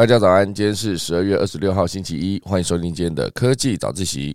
[0.00, 4.34] 大家早安，今天是十二月二十六号星期一，欢迎收听今天的科技早自习。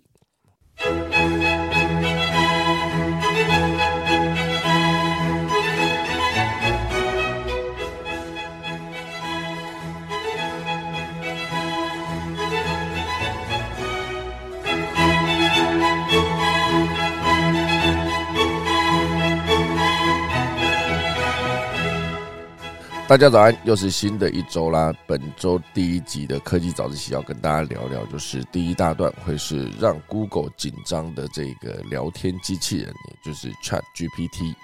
[23.08, 24.92] 大家早安，又是新的一周啦。
[25.06, 34.56] 本周第一集的科技早自习要跟大家聊聊，就是第一大段会是让 Google 紧张的这个聊天机器人，也就是 Chat GPT。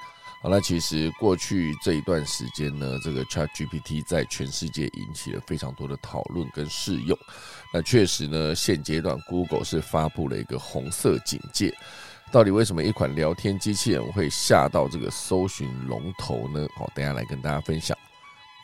[0.42, 7.16] 好那其实过去这一段时间呢，这个 Chat GPT 在全世界引起了非常多的讨论跟试用。
[7.72, 11.72] 那确实呢，现阶段 Google 是发布了一个红色警戒。
[12.32, 16.66] 到底为什么一款聊天机器人会吓到这个搜寻龙头呢？
[16.74, 17.96] 好，等下来跟大家分享。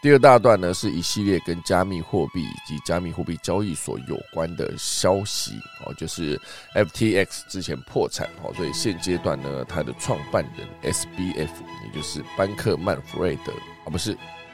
[0.01, 6.41] 第二大段呢，是一系列跟加密货币以及加密货币交易所有关的消息哦，就是
[6.75, 11.49] FTX 之前破产哦，所以现阶段呢，它的创办人 SBF，
[11.85, 13.53] 也就是班克曼弗瑞德
[13.85, 14.13] 啊，不是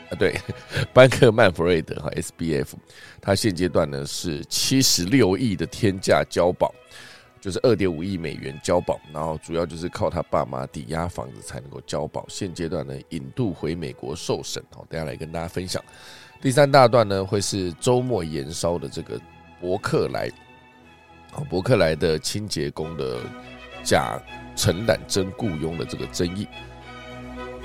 [0.08, 0.34] 啊，对，
[0.94, 2.68] 班克曼弗瑞德哈 SBF，
[3.20, 6.74] 他现阶段呢是七十六亿的天价交保。
[7.44, 12.24] 就是二点五亿美元交保，然后主要就是靠他爸妈抵押房子才能够交保。
[12.26, 14.64] 现阶段呢，引渡回美国受审。
[14.74, 15.84] 好，等下来跟大家分享。
[16.40, 19.20] 第三大段呢，会是周末燃烧的这个
[19.60, 20.30] 伯克莱，
[21.32, 23.18] 好，伯克莱的清洁工的
[23.82, 24.18] 假
[24.56, 26.48] 承揽真雇佣的这个争议，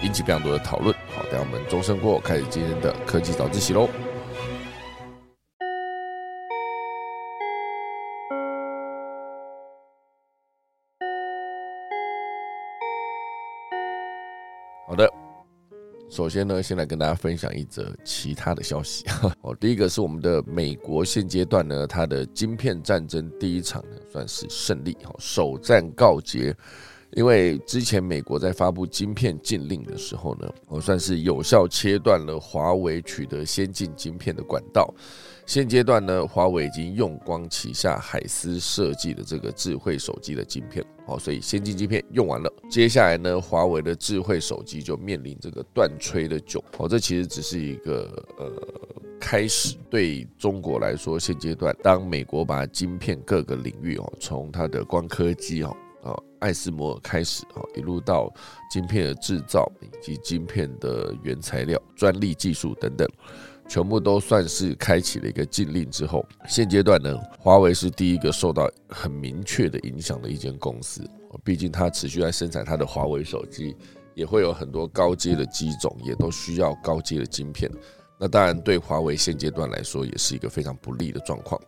[0.04, 0.94] 引起非常多的讨论。
[1.16, 3.88] 好，等下我们钟声过后开始今天的科技早自习喽。
[14.90, 15.08] 好的，
[16.10, 19.06] 首先呢，先来跟大家分享一则其他的消息。
[19.42, 26.58] 哦，第一个是我们的美国现阶段呢，它的晶片战争第一场呢算是胜利，哈，首战告捷。
[27.12, 34.92] 因为之前美国在发布晶片禁令的时候呢，我算是有效切断了华为取得先进晶片的管道。
[35.50, 46.62] 现阶段呢，华为已经用光旗下海思设计的这个智慧手机的晶片，好，所以先进晶片用完了，接下来呢，华为的智慧手机就面临这个断炊的窘。
[46.78, 48.48] 哦，这其实只是一个呃
[49.20, 49.76] 开始。
[49.90, 55.76] 对中国来说，现阶段当美国把晶片各个领域哦，从它的光刻机哦。
[56.04, 58.32] 啊，爱斯摩尔开始啊，一路到
[58.72, 63.06] 晶片的制造以及晶片的原材料、专利技术等等，
[63.70, 66.26] 全部都算是开启了一个禁令之后。
[66.48, 71.08] 现阶段呢，华为是第一个受到很明确的影响的一间公司。
[71.44, 73.76] 毕竟它持续在生产它的华为手机，
[74.16, 77.70] 也会有很多高阶的机种，也都需要高阶的晶片。
[78.18, 81.62] 那当然，对华为现阶段来说，也是一个非常不利的状况。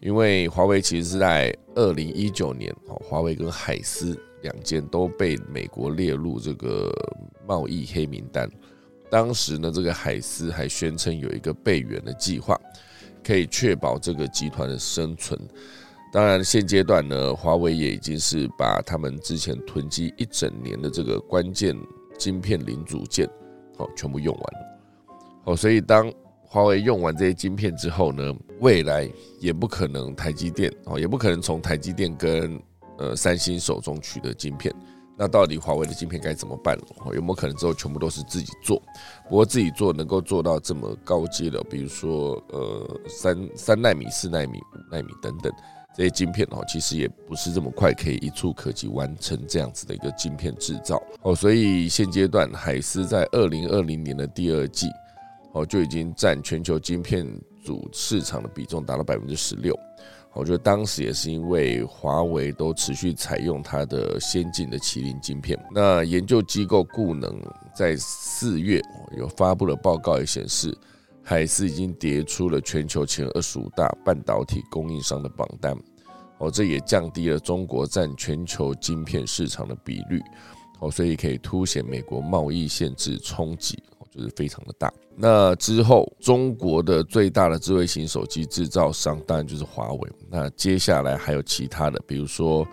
[0.00, 6.92] 因为华为其实是在二零一九年，哦，华为跟海思两间都被美国列入这个
[7.46, 8.50] 贸易黑名单。
[9.10, 12.58] 当时呢，这个海思还宣称有一个备援的计划，
[13.24, 15.38] 可以确保这个集团的生存。
[16.12, 21.76] 当然，现阶段呢，华为也已经是把他们之前囤积一整年的这个关键
[22.18, 23.28] 晶片零组件，
[23.76, 24.80] 哦，全部用完了。
[25.44, 26.10] 哦，所以当
[26.42, 29.06] 华为用完这些晶片之后呢，未来
[29.38, 32.58] 也不可能台积电哦，也不可能从台积电跟
[32.96, 34.74] 呃三星手中取得晶片。
[35.18, 36.78] 那到底华为的晶片该怎么办？
[37.12, 38.80] 有没有可能之后全部都是自己做？
[39.28, 45.52] 不过自己做能够做到这么高阶的，比如说呃三三纳米、四纳米、五纳米等等
[45.96, 51.34] 这些晶片哦，其实也不是这么快可以一触可及完成这样子的一个晶片制造哦。
[51.34, 54.88] 所以现阶段海思在二零二零年的第二季。
[55.52, 57.26] 哦，就已经占全球晶片
[57.64, 59.74] 组市场的比重达到百分之十六。
[60.38, 65.58] 我觉得当时也是因为华为都持续采用它的先进的麒麟晶片。
[65.74, 67.42] 那研究机构固能
[67.74, 68.80] 在四月
[69.16, 70.72] 有发布了报告，也显示
[71.24, 75.76] 海思已经跌出了全球前二十五大半导体供应商的榜单。
[76.38, 80.20] 哦，这也降低了中国占全球晶片市场的比率。
[80.78, 83.76] 哦，所以可以凸显美国贸易限制冲击。
[84.10, 84.92] 就是非常的大。
[85.16, 90.10] 那之后，中国的最大的智慧型手机制造商当然就是华为。
[90.30, 92.66] 那接下来还有其他的，比如说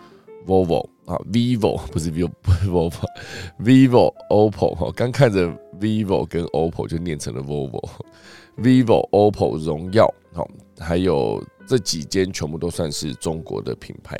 [0.45, 4.91] Vivo 啊，Vivo 不是 vivo，不是 vivo，vivo，oppo 哈。
[4.95, 5.47] 刚看着
[5.79, 10.47] Vivo 跟 OPPO 就念成了 Vivo，Vivo、 OPPO、荣耀好，
[10.79, 14.17] 还有这几间全部都算是中国的品牌。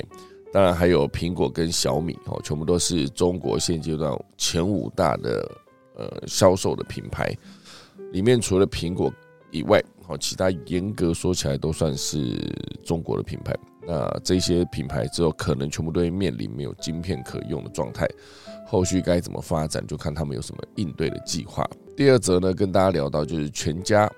[0.52, 5.48] 当然还有苹果跟小米哦，全部都是中国现阶段前五大的。
[5.96, 7.34] 呃，销售的品牌
[8.12, 9.12] 里面，除了苹果
[9.50, 12.36] 以外，好，其他严格说起来都算是
[12.84, 13.54] 中国的品牌。
[13.88, 18.06] 那这些品牌之后可能全部都会面临没有晶片可用的状态，
[18.66, 21.64] 后续该怎么发展，就看他们有什么应对的计划。
[21.96, 24.10] 第二则呢，跟大家聊到就是全家。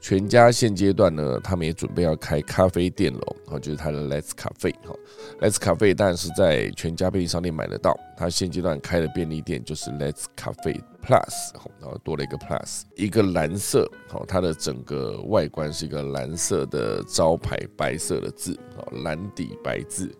[0.00, 4.96] 全家现阶段呢，他们也准备要开咖啡店了，哦，就是它的 Let's Cafe，哈
[5.40, 7.94] ，Let's Cafe 当然是在全家便利商店买得到。
[8.16, 20.10] 它现阶段开的便利店就是 Let's Cafe Plus，然后多了一个 Plus，一个蓝色，好，它的整个外观是一个蓝色的招牌，白色的字，哦，蓝底白字，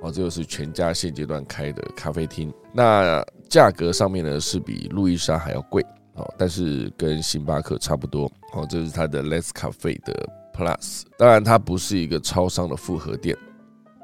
[0.00, 2.52] 哦，这就是全家现阶段开的咖啡厅。
[2.72, 5.84] 那价格上面呢，是比路易莎还要贵。
[6.18, 8.30] 哦，但是跟星巴克差不多。
[8.52, 11.02] 哦，这是它的 Less Cafe 的 Plus。
[11.16, 13.36] 当然，它不是一个超商的复合店，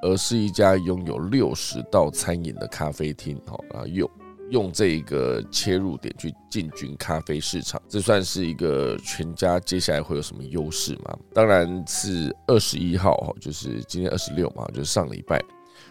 [0.02, 3.40] 而是一家拥有六十道餐饮的咖啡厅。
[3.46, 4.10] 好，然后用
[4.50, 11.18] 用这个切入点去进军咖啡市场，这算是一个全家接下来会有什么优势吗？
[11.32, 15.42] 当然是二十一号，哈，就是今天二十六嘛，就是上礼拜。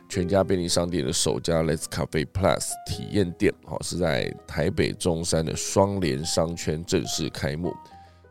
[0.09, 7.73] 全家便利商店的首家 Let's Cafe Plus 体验店，好是在台北中山的双联商圈正式开幕。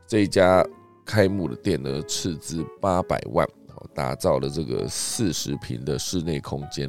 [0.06, 0.64] 这一家
[1.04, 3.44] 开幕的店呢，斥资八百万，
[3.92, 6.88] 打造了这个四十平的室内空间，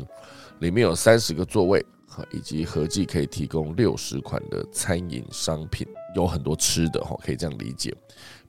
[0.60, 7.92] 里面有三十个座位，好以及合计可以提供六十款的餐饮商品，有很多吃的，哈，可以这样理解。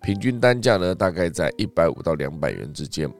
[0.02, 3.10] 平均单价呢，大概在一百五到两百元之间。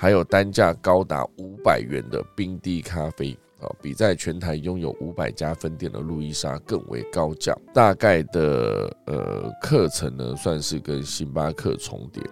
[0.00, 7.52] 还有单价高达五百元的冰滴咖啡啊，比在全台拥有五百家分店的路易莎更为高价。
[7.74, 12.22] 大概的呃课程呢，算是跟星巴克重叠，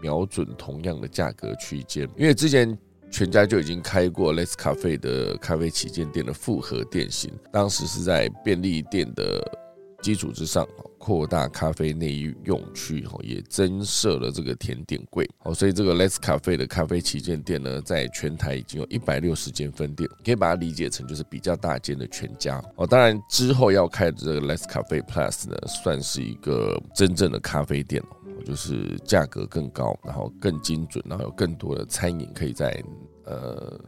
[0.00, 2.08] 瞄准同样的价格区间。
[2.16, 2.78] 因为之前
[3.10, 9.67] 全家就已经开过 Let's Cafe 的咖啡旗舰店的复合店型，当时是在便利店的。
[10.00, 10.66] 基础之上，
[10.96, 28.02] 扩大咖啡内用区，哈，也增设了这个甜点柜，好，所以这个 Let's Cafe 的咖啡旗舰店呢，在全台已经有一百六十间分店，可以把它理解成就是比较大间的全家，哦，当然之后要开的这个 Let's Cafe Plus 呢，算是一个真正的咖啡店，
[28.46, 32.82] 就是价格更高，然后更精准，然后有更多的餐饮可以在
[33.24, 33.80] 呃。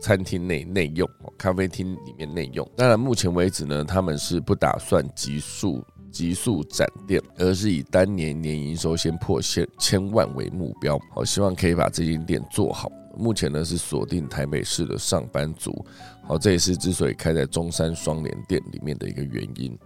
[0.00, 1.08] 餐厅内内用，
[1.42, 2.64] 咖啡厅里面内用。
[2.76, 10.96] 当然，目前为止呢，他们是不打算急速急速展店，而是以单年年营收先破千千万为目标。
[11.12, 12.88] 好，希望可以把这间店做好。
[13.16, 15.84] 目前呢是锁定台北市的上班族。
[16.22, 19.76] 好，这也是之所以开在中山双联店里面的一个原因。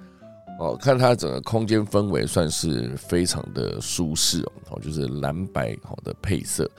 [0.61, 6.71] 哦，看它整个空间氛围算是非常的舒适哦，就是蓝白好的配色。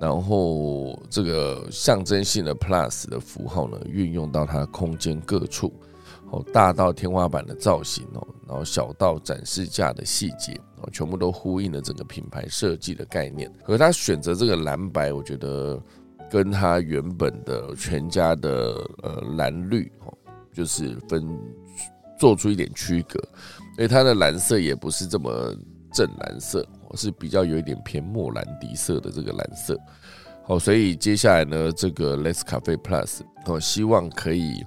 [0.00, 5.70] 然后这个象征性的 Plus 的符号呢，运用到它空间各处，
[6.30, 13.52] 哦，大到天花板的造型哦，然后小到展示架的细节哦，全部都呼应了整个品牌设计的概念。
[13.62, 15.78] 和它选择这个蓝白，我觉得
[16.30, 20.16] 跟它原本的全家的呃蓝绿哦，
[20.50, 21.38] 就是分
[22.18, 23.20] 做出一点区隔，
[23.76, 25.54] 因为它的蓝色也不是这么
[25.92, 26.66] 正蓝色。
[26.96, 29.78] 是比较有一点偏莫兰迪色的这个蓝色，
[30.44, 34.64] 好，所以接下来呢，这个 Less Cafe Plus，我希望可以，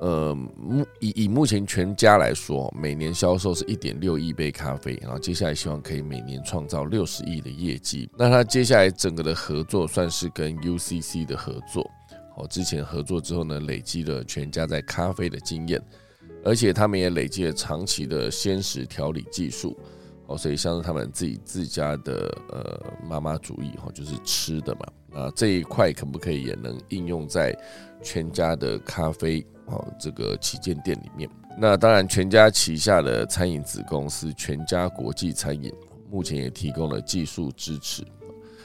[0.00, 8.08] 呃，目以以目前全家来说，每年销售是一点六亿杯咖啡，然后接下来希望可以每年创造六十亿的业绩。
[8.16, 11.90] 那他接下来整个的合作算是跟 UCC 的合作，
[12.34, 15.82] 好，之前合作之后呢，累积了全家在咖啡的经验，
[16.42, 19.78] 而且他们也累积了长期的鲜食调理技术。
[20.26, 27.56] 哦，所以像是他们自己自家的呃妈妈主义哈，就是吃的嘛，啊这一块可不可以也能应用在
[28.02, 31.28] 全家的咖啡哦这个旗舰店里面？
[31.56, 35.72] 那当然，全家旗下的餐饮子公司全家国际餐饮
[36.10, 38.02] 目前也提供了技术支持，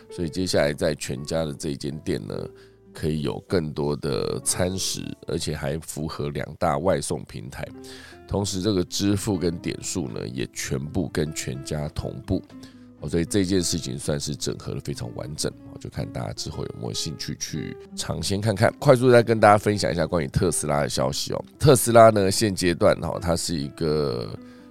[0.10, 2.34] 所以接下来在全家的这间店呢，
[3.00, 7.66] 可以有更多的餐食，而且还符合两大外送平台。
[8.28, 12.44] 同时，这个支付跟点数呢，也全部跟全家同步，
[13.00, 18.70] 哦，所以这件事情算是整合的非常完整，我就看大家之后有没有兴趣去尝鲜看看。
[18.78, 21.46] 快速再跟大家分享一下关于特斯拉的消息哦。
[21.58, 24.30] 特斯拉呢，现阶段哈，它是一个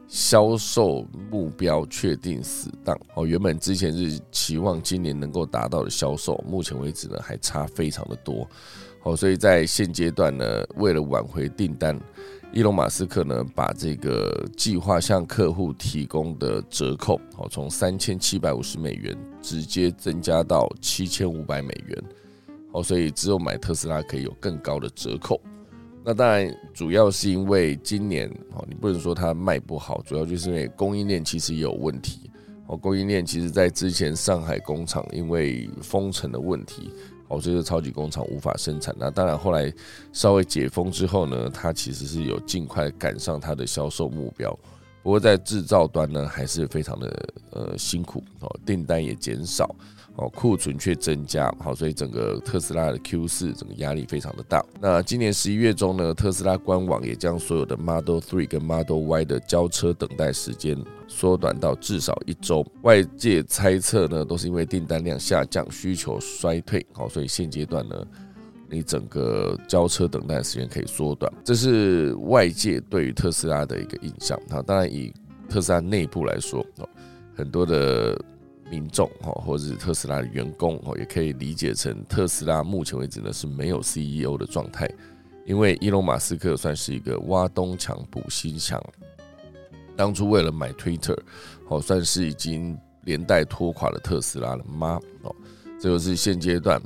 [0.09, 8.49] 销售目标确定死档哦，原本之前是期望今年能够达到的销售，目前为止呢还差非常的多，
[9.03, 11.99] 哦，所以在现阶段呢，为了挽回订单。
[12.51, 22.03] 伊隆马斯克呢，把这个计划向客户提供的折扣，好，从三千七百五十美元直接增加到七千五百美元，
[22.73, 25.39] 好，所以只有买特斯拉可以有更高的折扣。
[26.09, 32.31] 那当然，主要是因为今年，哦，你不能说它卖不好，主要就是因为供应链其实也有问题，
[32.67, 36.91] 哦，供应链其实在之前上海工厂因为封城的问题，
[37.29, 38.97] 哦，所以超级工厂无法生产。
[38.99, 39.71] 那当然后来
[40.11, 44.51] 稍微解封之后呢，它其实是有尽快赶上它的销售目标。
[45.03, 49.75] 不过在制造端呢，还是非常的呃辛苦哦，订单也减少。
[50.21, 54.61] 哦，库存却增加，好，所以整个特斯拉的 Q 四整个压力非常的大。
[54.81, 62.67] 那今年十一月中呢，特斯拉官网也将所有的 Model Three 跟 Model Y 的交车等待时间缩短到至少一周。
[62.83, 68.05] 外界猜测呢，都是因为订单量下降、需求衰退，好，所以现阶段呢，
[68.69, 71.33] 你整个交车等待时间可以缩短。
[71.45, 74.37] 这是外界对于特斯拉的一个印象。
[74.51, 75.15] 好，当然以
[75.49, 76.67] 特斯拉内部来说，
[77.39, 78.21] 很多的。
[78.71, 84.87] 民众哈，或者是特斯拉的员工哦，也可以理解成特斯拉目前为止呢是没有 CEO 的状态，
[85.47, 88.79] 因为伊隆马斯克算是一个挖东墙补西墙，
[89.97, 91.19] 当初为了买 Twitter，
[91.69, 95.01] 哦，算是已经连带拖垮了特斯拉了吗？
[95.23, 95.35] 哦，
[95.81, 96.79] 这就是现阶段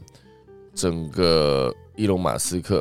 [0.72, 2.78] 整个伊隆马斯克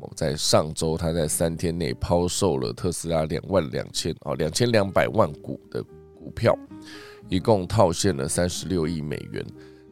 [0.00, 5.82] 哦，在上周他在三天内抛售了特斯拉两万两千哦两千两百万股的
[6.18, 6.54] 股票。
[7.28, 9.44] 一共套现了三十六亿美元，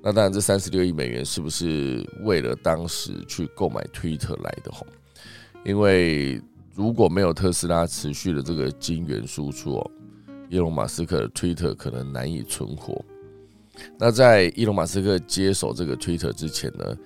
[0.03, 4.71] 那当然，这三十六亿美元是不是为了当时去购买 Twitter 来的？
[4.71, 4.87] 吼，
[5.65, 6.41] 因为
[6.75, 9.91] 如果没有特斯拉持续的这个金元输出哦，
[10.49, 13.05] 伊隆马斯克的 Twitter 可能难以存活。
[13.99, 16.97] 那在伊隆马斯克接手这个 Twitter 之前呢，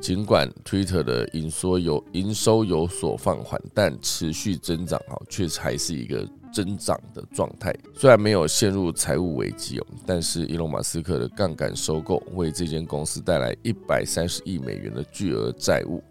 [0.00, 6.26] 尽管 Twitter 的营收有营收有所放缓，但持续增长哈，却还是一个。
[6.56, 16.02] 增长的状态，虽然没有陷入财务危机哦，但是伊隆马斯克的杠杆收购为这间公司带来一百三十亿美元的巨额债务，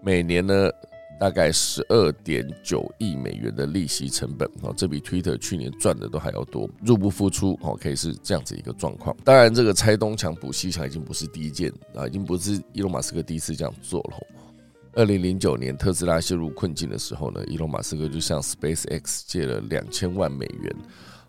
[0.00, 0.70] 每年呢
[1.18, 9.16] 大概十二点九亿美元的利息成本哦，这比 Twitter 去年赚的都还要多，入不敷出哦，可以是这样子一个状况。
[9.24, 14.16] 当然，这个拆东墙补西墙已经不是第一件啊，已经不是伊隆马斯克第一次这样做了。
[14.94, 20.74] 二零零九年特斯拉陷入困境的时候呢，伊隆马斯克就向 SpaceX 借了两千万美元，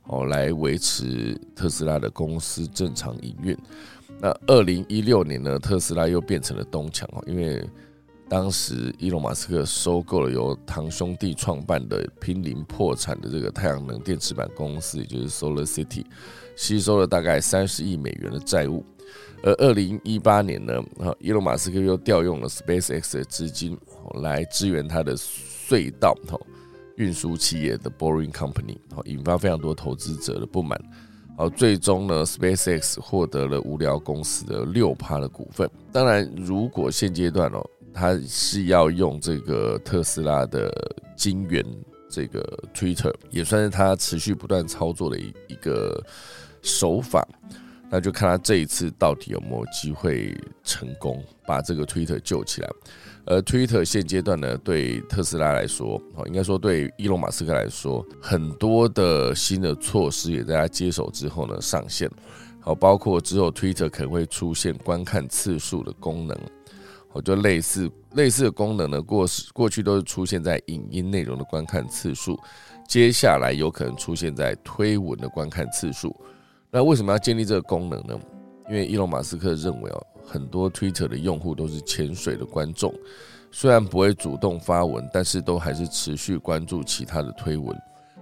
[0.08, 3.58] 哦，来维持特斯拉的公司正常营运。
[4.20, 7.64] 那二零一六年呢，特斯拉又变成了东墙哦，因为
[8.28, 16.06] 当时伊隆马斯克收购了由堂兄弟创办的濒临破产的这个太阳能电池板公司，也就是 Solar City，
[16.56, 18.84] 吸收了大概三十亿美元的债务。
[19.44, 23.78] 而二零一八年呢，哈，伊隆马斯克又调用了 SpaceX 的资金
[24.22, 26.38] 来支援他的隧道哈
[26.98, 30.80] 运输企业的 Boring Company，好，引发非常多投资者的不满。
[31.38, 35.70] 好，最终呢，SpaceX 获得了无聊公司的六趴的股份。
[35.90, 40.70] 当然，如果现阶段哦，他是要用这个特斯拉的
[41.16, 41.66] 金元
[42.10, 42.44] 这个
[42.74, 46.04] Twitter，也算是他持续不断操作的一一个
[46.62, 47.26] 手法。
[47.90, 52.70] 那就看他这一次到底有没有机会成功把这个 Twitter 救起来。
[53.26, 62.10] 而 Twitter 现阶段呢，对特斯拉来说，哦，应该说对伊隆马斯克来说，很多的新的措施也在他接手之后呢上线。
[62.60, 66.38] 好，包括之后 Twitter 可能会出现观看次数的功能，
[67.14, 72.40] 哦，就类似类似的功能呢，过过去都是出现在影音内容的观看次数，
[72.88, 76.16] 接下来有可能出现在推文的观看次数。
[76.72, 78.20] 那为什么要建立这个功能呢？
[78.70, 82.94] 因为伊隆马斯克认为哦，很多 Twitter 的用户都是潜水的观众，
[83.50, 87.76] 虽然不会主动发文，但是都还是持续关注其他的推文。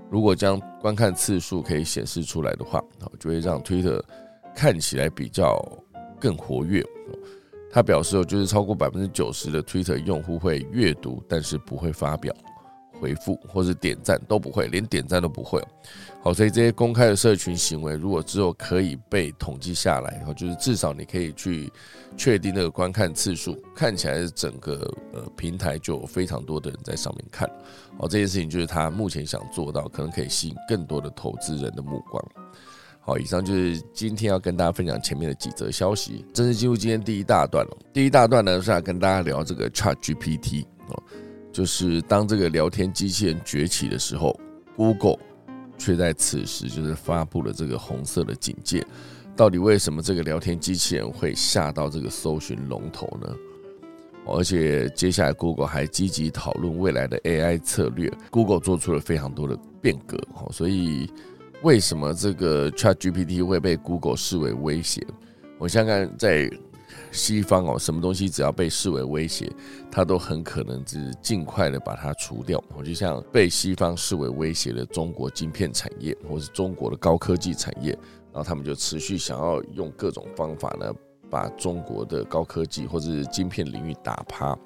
[0.09, 2.81] 如果将观看次数可以显示出来的话，
[3.19, 4.01] 就会让 Twitter
[4.55, 5.61] 看起来比较
[6.17, 6.81] 更活跃。
[7.69, 12.33] 他表示哦，就是超过百分之九十的 Twitter 用户会阅读，但是不会发表。
[12.99, 15.61] 回复或者点赞都不会，连点赞都不会。
[16.27, 21.71] 好，所以这些公开的社群行为，如果之后可以被统计下来，然后就是至少你可以去
[22.17, 27.49] 确定那个观看次数，看起来整个呃平台就有非常多的人在上面看。
[27.97, 32.21] 好，这件事情就是他目前想做到，可能可以吸引更多的投资人的目光。
[32.99, 37.77] 好，以上就是今天要跟大家分享前面的几则消息，正式进入今天第一大段了。
[37.93, 41.03] 第一大段呢是要跟大家聊这个 Chat GPT 哦。
[41.53, 44.37] 就是当这个聊天机器人崛起的时候
[44.75, 45.17] ，Google
[45.77, 48.85] 却在此时就是发布了这个红色的警戒。
[49.35, 53.35] 到底为什么这个聊天机器人会吓到这个搜寻龙头呢？
[54.25, 58.11] 而且接下来 Google 还积极讨论未来的 AI 策略。
[58.29, 60.17] Google 做出了非常多的变革，
[60.51, 61.09] 所以
[61.61, 65.05] 为什么这个 ChatGPT 会被 Google 视为威胁？
[65.57, 66.49] 我想看在。
[67.11, 69.51] 西方哦，什么东西只要被视为威胁，
[69.91, 72.63] 它都很可能是尽快的把它除掉。
[72.75, 77.91] 我就像被西方视为威胁的中国晶片产业，或是中国的高科技产业，
[78.33, 80.93] 然后他们就持续想要用各种方法呢，
[81.29, 84.57] 把中国的高科技或者是晶片领域打趴。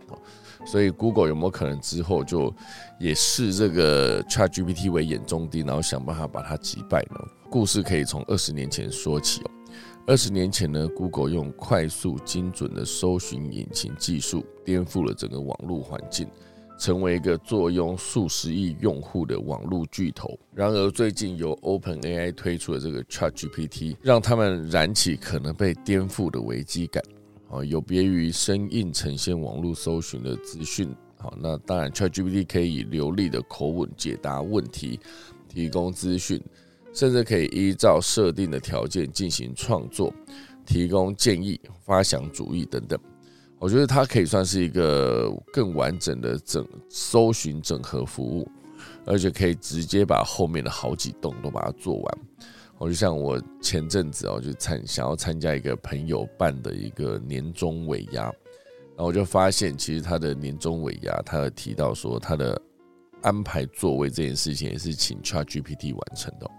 [0.63, 2.53] 所以 Google 有没有可能之后就
[2.99, 7.19] 也视这个 ChatGPT 为眼中钉，然后想办法把它击败呢？
[7.49, 9.51] 故事可以从二十年前说起哦。
[10.11, 16.27] 二十年前呢，Google 用快速精准的搜寻引擎技术颠覆了整个网络环境，
[16.77, 20.37] 成为一个坐拥数十亿用户的网络巨头。
[20.53, 27.01] 然而，最近由 OpenAI 推出的这个 ChatGPT，让他们燃起可能被颠覆的危机感。
[27.49, 34.99] 啊，有别于生硬呈现网络搜寻的资讯，好，那当然 ChatGPT 可以以流利的口吻解答问题，
[35.47, 36.43] 提供资讯，
[36.93, 40.13] 甚至可以依照设定的条件进行创作，
[40.65, 42.99] 提供建议、发想主意等等。
[43.59, 48.49] 我觉得它可以算是一个更完整的整搜寻整合服务，
[49.05, 52.17] 而且可以直接把后面的好几栋都把它做完。
[52.79, 62.59] 我就像我前阵子哦，就参想要参加一个朋友办的一个年终尾牙，然后我就发现，其实他的年终尾牙，他有提到说他的
[63.21, 66.49] 安排座位这件事情也是请 ChatGPT 完成的，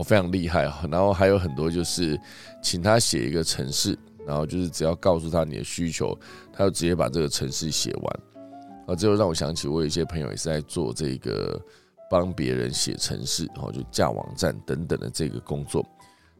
[0.00, 0.86] 非常厉害啊。
[0.88, 2.16] 然后还有很多就是
[2.62, 6.16] 请他写一个程式，然后就是只要告诉他你的需求，
[6.52, 8.20] 他就直接把这个程式写完。
[8.86, 11.60] 啊，这就让我想起我有一些朋友也是在做这个。
[12.10, 15.82] 帮别人写程式，然后就架网站等等的这个工作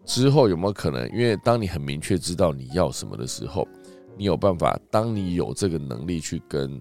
[0.05, 1.11] 之后，有没有可能？
[1.13, 3.67] 因为当你很明确知道你要什么的时候，
[4.19, 4.79] 你有办法。
[4.91, 6.79] 当你有这个能力去跟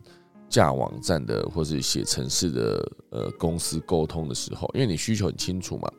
[0.49, 5.89] 架网站的或是写程式的呃公司沟通的时候，因为你需求很清楚嘛，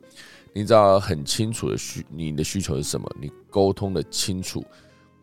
[0.54, 4.64] 你知道很清楚的需你的需求是什么，你沟通的清楚。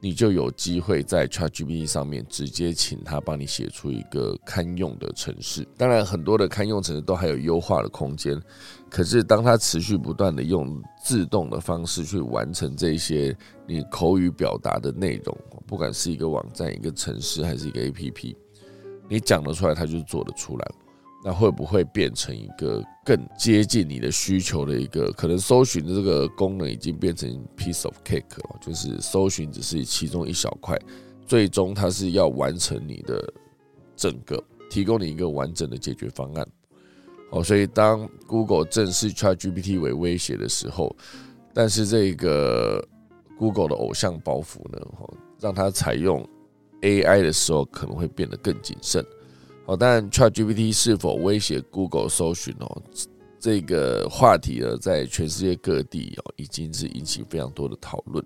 [0.02, 5.68] 你就有机会在 ChatGPT 上面直接请他帮你写出一个堪用的程式。
[5.76, 8.42] 当然，很多的堪用程式都还有优化的空间。
[8.90, 13.36] 可是，当他持续不断的用自动的方式去完成这些
[13.68, 18.34] 你口语表达的内容，不管是一个网站、一个城市还是一个 APP，
[19.10, 20.72] 你讲得出来，他就做得出来。
[21.24, 25.12] 那会不会变成一个更接近你的需求的一个？
[25.12, 30.80] 可能搜寻的这个功能已经变成 piece of cake 了，就是搜寻只是其中一小块，
[31.26, 33.34] 最终它是要完成你的
[33.98, 36.48] 整个，提供你一个完整的解决方案。
[37.32, 40.96] 哦，所以当 Google 正式 ChatGPT 为威胁的时候，
[41.54, 42.82] 但是这个
[43.38, 44.80] Google 的偶像包袱呢，
[45.40, 46.28] 让它采用
[46.82, 49.06] AI 的时候可能会变得更谨慎。
[49.70, 52.82] 哦，但 ChatGPT 是否威胁 Google 搜寻哦？
[53.40, 58.26] 这个话题呢，在全世界各地哦，已经是引起非常多的讨论。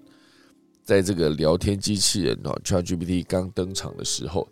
[0.85, 4.47] 在这个聊天机器人哦，ChatGPT 刚登场的时候，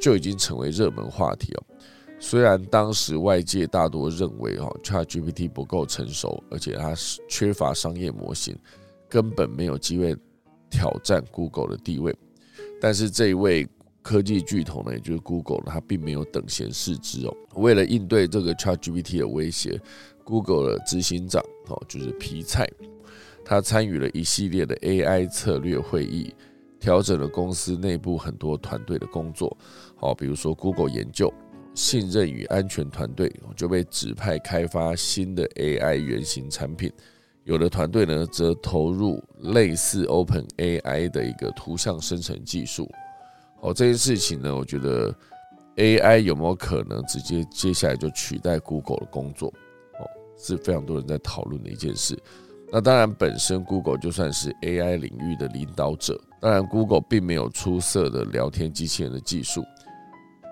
[0.00, 1.64] 就已经成为热门话题哦。
[2.18, 8.58] 虽然当时外界大多认为哦，ChatGPT 不够成熟，而且它是缺乏商业模型，
[9.08, 10.16] 根本没有机会
[10.68, 12.12] 挑战 Google 的地位，
[12.80, 13.64] 但是这一位。
[14.02, 17.34] 科技巨头呢，也就是 Google，它并没有等闲视之哦。
[17.54, 19.80] 为了应对这个 ChatGPT 的威胁
[20.24, 22.68] ，Google 的执行长哦，就是皮菜，
[23.44, 26.34] 他参与了一系列的 AI 策略会议，
[26.80, 29.56] 调整了公司内部很多团队的工作。
[29.96, 31.32] 好，比如说 Google 研究、
[31.74, 36.92] 信任与安全团队就被指派开发新的 AI 原型产品，
[37.44, 42.90] 有的团队呢则投入类似 OpenAI 的一个图像生成技术。
[43.62, 45.14] 哦，这件事情呢，我觉得
[45.76, 49.48] AI 有没有可能直接接下来就取代 Google 的工作？
[50.00, 50.02] 哦，
[50.36, 52.18] 是非常多人在讨论的一件事。
[52.72, 59.62] 那当然，本身 Google 就算是 AI 领域的领导者，当然 Google 并没有出色的聊天机器人的技术，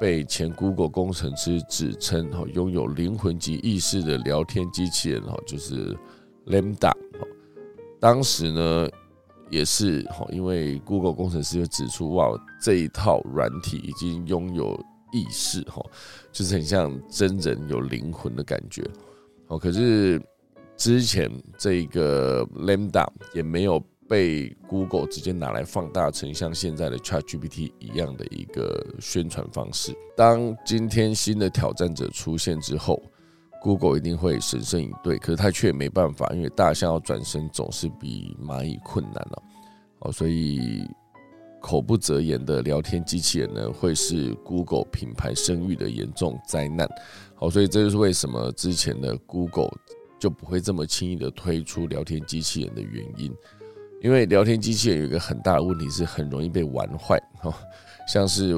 [0.00, 5.98] 被前 Google 工程师指称哦拥有灵魂级意识的聊天机器人哈，就是
[6.46, 6.92] Lambda。
[7.98, 8.88] 当时呢。
[9.50, 12.30] 也是哈，因为 Google 工程师就指出，哇，
[12.62, 14.78] 这一套软体已经拥有
[15.12, 15.84] 意识哈，
[16.32, 18.82] 就是很像真人有灵魂的感觉。
[19.48, 20.22] 哦，可是
[20.76, 29.92] 之前这个 Lambda 也没有被 Google 直接拿来放大成像现在的 ChatGPT 一样的一个宣传方式。
[30.16, 33.02] 当今天新的挑战者出现之后。
[33.60, 39.42] Google 一定会神圣以对，可是他却没办法，因为大象要转身总是比蚂蚁困难了。
[39.98, 40.82] 哦，所以
[41.60, 46.88] 口不择言的聊天机器人呢，会是 Google 品牌声誉的严重灾难。
[47.34, 49.70] 好，所以这就是为什么之前的 Google
[50.18, 53.30] 就不会这么轻易的推出聊天机器人的原因，
[54.02, 57.22] 因为聊天机器人有一个很大的问题是很容易被玩坏。
[57.40, 57.54] 哈，
[58.08, 58.54] 像是。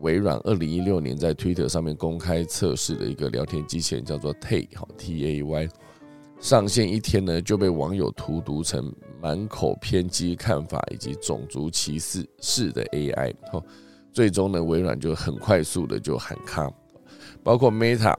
[0.00, 5.68] 微软二零一六年在 Twitter 上面公开测试的一个聊天机器人叫做 Tay，好 T A Y，
[6.40, 13.34] 上线一天呢，就被网友荼毒成满口偏激看法以及种族歧视式的 AI。
[13.52, 13.64] 哦，
[14.12, 16.70] 最终呢，微软就很快速的就喊卡，
[17.42, 18.14] 包括 Meta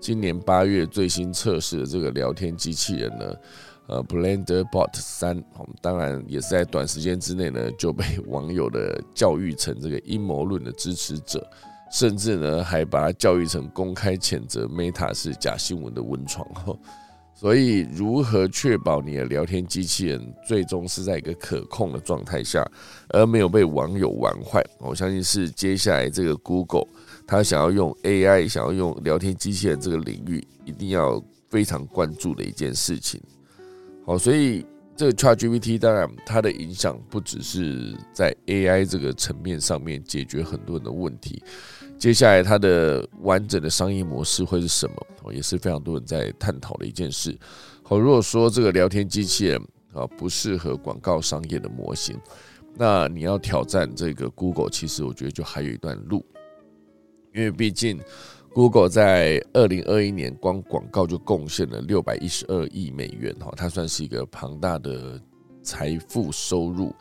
[0.00, 3.34] 今年八月最新测试的这个聊天机器人呢。
[3.90, 5.42] 呃，Blender Bot 三，
[5.82, 11.44] 当然也是在短时间之内呢就被 网友的教育成这个阴谋论的支持者，
[11.90, 16.46] 甚至呢还把它教育成公开谴责 Meta 是假新闻的温床。
[17.34, 22.64] 所以，如何确保你的聊天机器人最终是在一个可控的状态下，
[23.08, 24.62] 而没有被网友玩坏？
[24.78, 26.86] 我相信是接下来这个 Google
[27.26, 33.20] 他想要用 AI，想要用聊天机器人这个领域，一定要非常关注的一件事情。
[34.10, 41.40] 好，所以这个 ChatGPT 当然它的影响不只是在 AI 这个层面上面解决很多人的问题，
[41.96, 44.96] 接下来它的完整的商业模式会是什么？
[45.22, 47.38] 哦，也是非常多人在探讨的一件事。
[47.84, 52.18] 好，如果说这个聊天机器人啊不适合广告商业的模型，
[52.74, 56.26] 那你要挑战这个 Google，其实我觉得就还有一段路，
[57.32, 58.00] 因为毕竟。
[58.52, 65.20] Google 在二零二一年光广告就贡献了六百一十二亿美元，哈，它算是一个庞大的
[65.62, 66.92] 财富收入。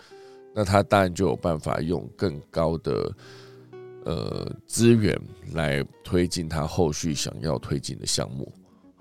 [0.54, 3.16] 那它当然就有办法用更高的
[4.06, 5.20] 呃资源
[5.54, 8.52] 来推进它后续想要推进的项目。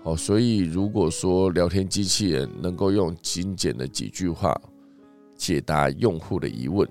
[0.03, 4.59] 好，所以如果说聊天机器人能够用精简的几句话
[5.35, 6.87] 解答用户的疑问。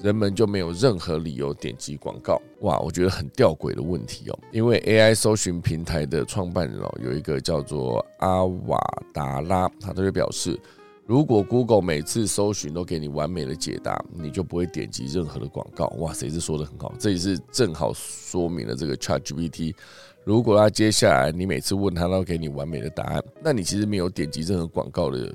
[0.00, 2.78] 人们就没有任何理由点击广告哇！
[2.78, 8.78] 我觉得很吊诡的问题哦，因为 AI 搜寻平台的创办人哦，有一个叫做阿瓦
[9.12, 10.56] 达拉，他就表示，
[11.04, 15.86] 如果 Google 每次搜寻都给你完美的解答，你就不会点击任何的广告。
[15.98, 16.94] 哇，谁是说的很好？
[16.96, 19.74] 这也是正好说明了这个 ChatGPT，
[20.22, 25.34] 如果他接下来你每次问他都给你完美的答案，那你其实没有点击任何广告的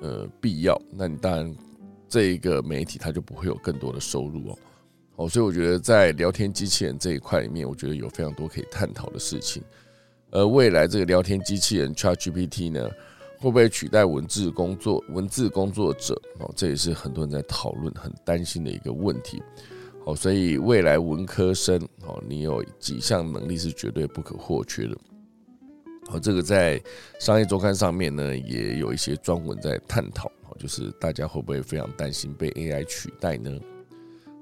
[0.00, 0.80] 呃必要。
[0.96, 1.52] 那你当然。
[2.10, 4.58] 这一个媒体，它就不会有更多的收入哦。
[5.16, 9.62] 哦，所以我觉得在聊天机器人这一块里面，我觉得有非常多可以探讨的事情。
[10.30, 12.88] 而未来这个聊天机器人 ChatGPT 呢，
[13.38, 16.20] 会不会取代文字工作、文字工作者？
[16.38, 19.42] 哦，这也是很多人在讨论、很担心的一个问题。
[20.04, 24.96] 好，所以未来文科生，哦，你有几项能力是绝对不可或缺的。
[26.06, 26.82] 好，这个在
[27.18, 30.32] 商业周刊上面呢，也有一些专文在探讨。
[30.60, 33.50] 就是大家会不会非常担心被 AI 取代呢？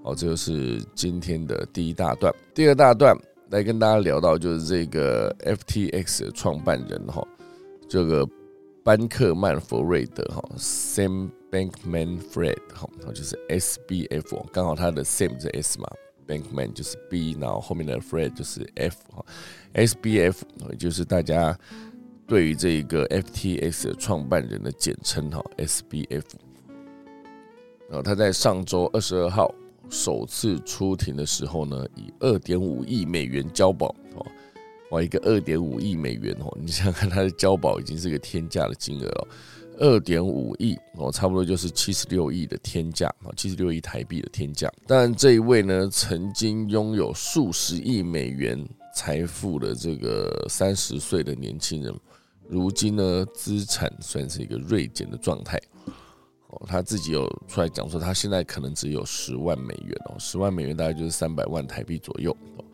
[0.02, 2.34] 好，这就是今天的第一大段。
[2.52, 3.16] 第二大段
[3.50, 7.24] 来跟大家聊到，就是这个 FTX 的创办人哈，
[7.88, 8.28] 这个
[8.82, 15.88] 班克曼弗瑞德哈，Sam Bankman Fred 哈，就是 SBF，刚好他的 Sam 是 S 嘛
[16.26, 19.24] ，Bankman 就是 B，然后后面的 Fred 就是 F 哈
[19.74, 20.34] ，SBF
[20.76, 21.56] 就是大家。
[22.28, 26.22] 对于这个 FTX 的创办人的简称哈 SBF，
[27.88, 29.52] 然后他在上周二十二号
[29.88, 34.26] 首次出庭的时候呢，以二点五亿美元交保哦，
[34.90, 39.28] 哇，一个二点五亿美元哦，你想想看，他的交保已经是个天价的金额了，
[39.78, 44.70] 二点五亿哦，差不多就是七十六亿的天价啊，七十六亿台币的天价。
[44.86, 51.94] 但这一位呢，曾经拥有数十亿美元财富的这个三十岁的年轻人。
[52.48, 55.56] 如今呢，资产算是一个锐减的状态。
[56.48, 62.64] 哦，他自己有出来讲说，他现在可能只有十万美元哦，十万美元大概就是三百万台币左右哦。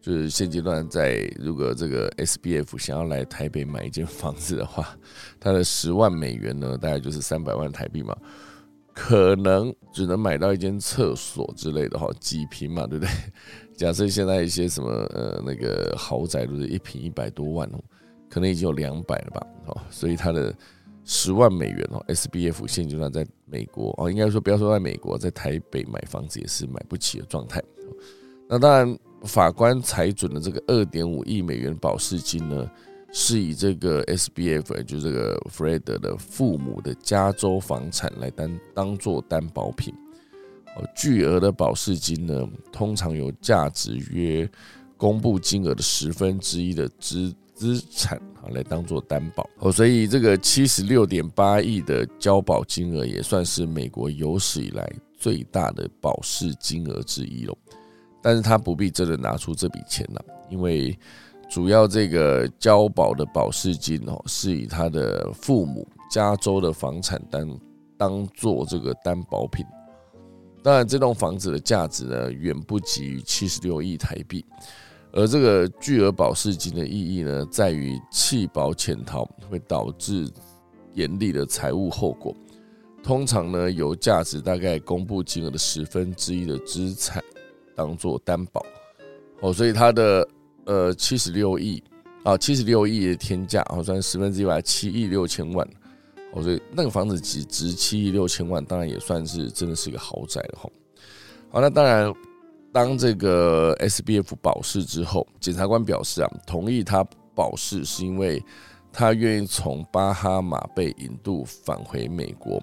[0.00, 4.96] 就是现阶段在如果这个 SBF 想要来台北买一间房子的话，
[5.38, 8.16] 他的十万美元呢，大概就是三百万台币嘛，
[8.94, 13.12] 可能只能买到一间厕所之类的哈，几平嘛，对不对？
[13.76, 17.78] 假设现在一些什么呃那个豪宅都是一平一百多万哦。
[18.26, 20.52] 可能已经有两百了吧，哦，所以他的
[21.04, 27.62] 十万美元哦，SBF 现阶段在美国哦，应该说不要说在美国，在台北买房子也是买不起的状态。
[28.48, 32.68] 那当然，法官裁准的这个二点五亿美元保释金呢，
[33.12, 39.94] 是以这个 SBF 就这个 Fred 的父母的加州房产来担当做担保品。
[40.76, 44.48] 哦，巨额的保释金呢，通常有价值约
[44.96, 47.34] 公布金额的十分之一的资。
[47.54, 57.56] 资产啊，来当做担保哦，所以这个七十六点八亿的交保金额也算是美国有史以来最大的保释金额之一了。
[58.20, 60.98] 但是他不必真的拿出这笔钱了，因为
[61.48, 67.60] 主要这个交保的保释金哦，是以他的父母加州的房产当
[67.96, 69.64] 当做这个担保品。
[70.64, 74.42] 当然，这栋房子的价值呢，远不及七十六亿台币。
[75.12, 80.26] 而这个巨额保释金的意义呢，在于弃保潜逃会导致
[80.94, 82.34] 严厉的财务后果。
[83.02, 87.22] 通常呢，由价值大概公布金额的十分之一的资产
[87.76, 88.64] 当做担保。
[89.40, 90.26] 哦，所以它的
[90.64, 91.84] 呃七十六亿
[92.22, 95.68] 啊，七十六亿的天价，好算十分之一吧，七亿六千万。
[96.34, 100.70] 哦，所以那个房子只值七亿六千万，当然也算是真的是一个豪宅了哈。
[101.50, 102.12] 好，那当然。
[102.74, 108.44] 当这个 S B F 保释之后，检察官表示啊，同意他保释是因为
[108.92, 112.60] 他愿意从巴哈马被引渡返回美国。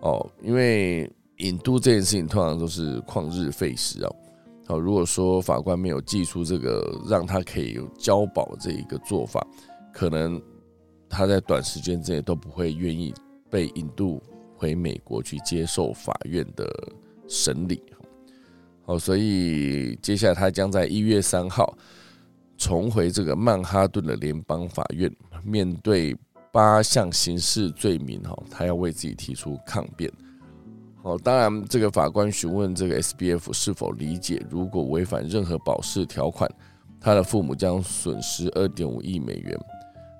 [0.00, 4.10] 哦，因为引渡这件事情通常都是旷日费时啊。
[4.66, 9.46] 好，如果说法官没有寄出这个让他可以有交保这一个做法，
[9.92, 10.42] 可能
[11.08, 13.14] 他在短时间之内都不会愿意
[13.50, 14.22] 被引渡
[14.56, 16.66] 回美国去接受法院的
[17.26, 17.82] 审理。
[18.84, 21.76] 哦，所以接下来他将在一月三号
[22.56, 25.10] 重回这个曼哈顿的联邦法院，
[25.44, 26.16] 面对
[26.50, 30.10] 八项刑事罪名，哈，他要为自己提出抗辩。
[31.02, 36.50] 好，当然这个法官询问这个 S B F 是否理解，如果违反任何保释条款，
[36.98, 39.56] 他的父母将损失二点五亿美元，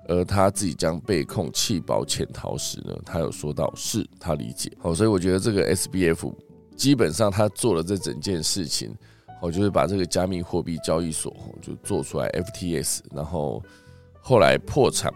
[0.09, 4.69] 而他自己将被控弃保潜逃时呢，他有说到是他理解。
[4.79, 6.35] 好，所以我觉得这个 S B F。
[6.75, 8.95] 基本上他做了这整件事情，
[9.41, 13.61] 好，就是把这个加密货币交易所就做出来 FTS，然后
[14.21, 15.13] 后来破产。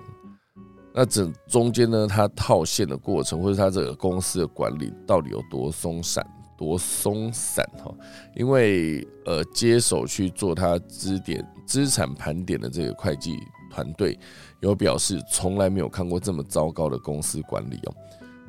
[0.93, 6.21] 那整中间呢，他套现的过程，或者他这个公司的管理到底有多松散，
[6.58, 7.89] 多松散哈？
[8.36, 13.39] 因为呃，接手去做他资点资产盘点的这个会计
[13.73, 14.19] 团队
[14.59, 17.95] 有表示，从来没有看过这么糟糕的公司管理哦。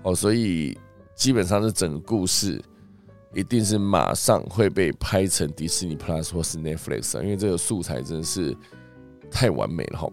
[0.02, 0.76] 哦，所以
[1.14, 2.62] 基本上是整个故事。
[3.36, 8.56] 一定是马上会被拍成迪士尼 Plus 或是 Netflix，因为这个素材真的是
[9.28, 10.08] 太完美了哈。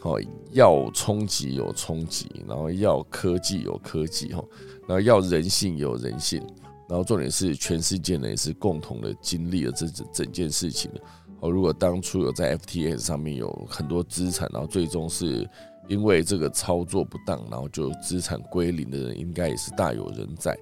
[0.00, 0.14] 好，
[0.52, 4.42] 要冲击有冲击，然后要科技有科技哈，
[4.88, 6.40] 然后要人性有人性，
[6.88, 11.00] 然后重点是全世界呢也是共同的经历了这整整件事情的。
[11.40, 15.48] 哦，如果当初有在 FTS 上面有很多资产，然后最终是
[15.88, 20.56] 因为这个操作不当，然后就资产归零的人，应该也是大有人在。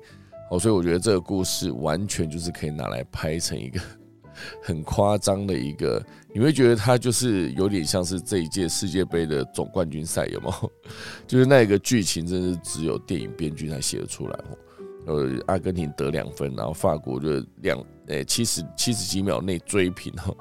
[0.51, 3.81] 哦，所以我觉得这个故事完全就是可以拿来拍成一个
[4.63, 10.73] 很夸张的一个，你会觉得它就是有点像是这一届世界杯的总冠军赛，有有？
[11.27, 14.59] 就是那个剧情，真是只有电影编剧才写得出来哦。
[15.07, 17.29] 呃，阿根廷得两分，然后法国就
[17.63, 20.35] 两诶七十七十几秒内追平哈，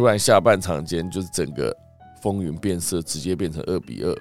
[0.00, 1.76] 突然下半场间就是整个
[2.22, 4.16] 风云变色，直接变成二比二。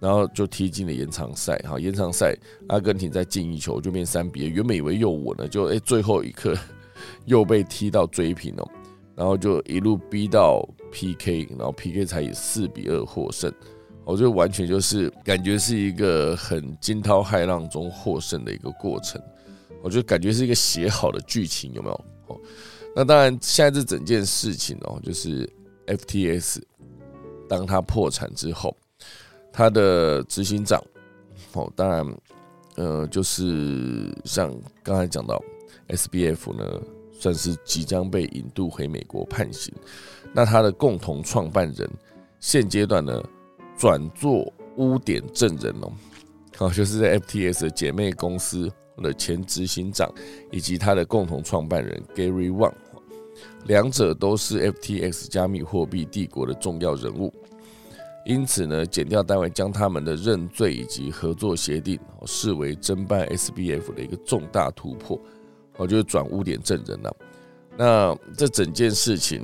[0.00, 6.58] 然后就踢进了延长赛，哈，延长赛阿根廷再进一球就变三比二，原本以为又稳了，就哎最后一刻
[7.24, 8.68] 又被踢到追平哦，
[9.14, 13.54] 然后就一路逼到 PK，然后 PK 才以四比二获胜，
[14.04, 19.22] 我觉得完全就是感觉是一个很惊涛骇浪中获胜的一个过程，
[19.84, 22.04] 我觉得感觉是一个写好的剧情，有没有？
[22.26, 22.40] 哦，
[22.94, 25.48] 那当然现在这整件事情哦，就是
[25.86, 26.60] FTS
[27.48, 28.76] 当他破产之后。
[29.54, 30.82] 他的执行长，
[31.52, 32.16] 哦，当然，
[32.76, 34.50] 呃，就是像
[34.82, 35.38] 刚才讲到
[35.88, 36.64] ，S B F 呢，
[37.12, 39.70] 算是即将被引渡回美国判刑。
[40.32, 41.86] 那他的共同创办人，
[42.40, 43.22] 现阶段呢，
[43.76, 45.92] 转做污点证人哦，
[46.56, 50.10] 好，就是在 F T S 的姐妹公司的前执行长，
[50.50, 52.72] 以及他的共同创办人 Gary Wang，
[53.66, 57.32] 两者都是 F T X 加密货币帝国的重要人物。
[58.24, 65.20] 因此呢，检调单位将他们的认罪以及合作协定视为侦办 SBF 的一个重大突破，
[65.76, 67.16] 我就是转污点证人了。
[67.76, 69.42] 那这整件事情，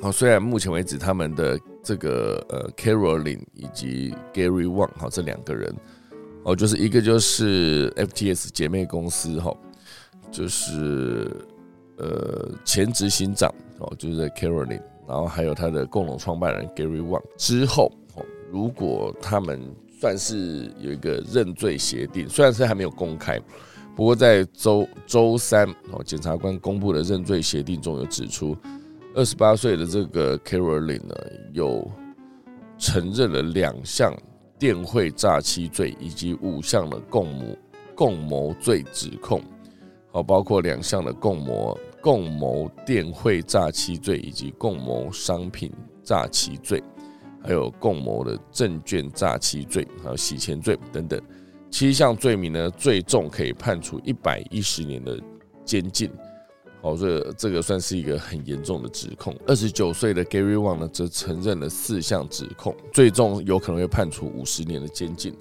[0.00, 5.74] 好，虽然目前为止他们的这个呃 Caroline 以及 Gary Wang 哈这两个人，
[6.44, 9.52] 哦，就是一个就是 FTS 姐妹公司哈，
[10.30, 11.28] 就是
[11.98, 14.82] 呃前执行长哦，就是 Caroline。
[15.06, 19.60] 然后还有他的共同创办人 Gary Wang 之后，哦，如果他们
[20.00, 23.38] 算是有一个认罪协定，虽然是还没有公开，
[23.94, 28.56] 不过在周周三哦，检察官公布的认罪协定中有指出，
[29.14, 31.14] 二十八岁的这个 Caroline 呢，
[31.52, 31.86] 有
[32.78, 34.16] 承认了两项
[34.58, 37.58] 电汇诈欺罪以及五项的共谋
[37.94, 39.42] 共谋罪指控，
[40.14, 41.78] 哦，包括两项的共谋。
[42.04, 45.72] 共谋电汇诈欺罪，以及共谋商品
[46.02, 46.82] 诈欺罪，
[47.42, 51.18] 还有共谋的证券诈欺罪，还有洗钱罪等等
[51.70, 55.18] 七项罪名呢，最重可以判处一百一十年的
[55.64, 56.10] 监禁。
[56.82, 59.34] 哦，这这个算是一个很严重的指控。
[59.46, 65.34] 二十九岁的 Gary Wang 呢，则承认了四项指控，最终有可能会判处五十年的监禁。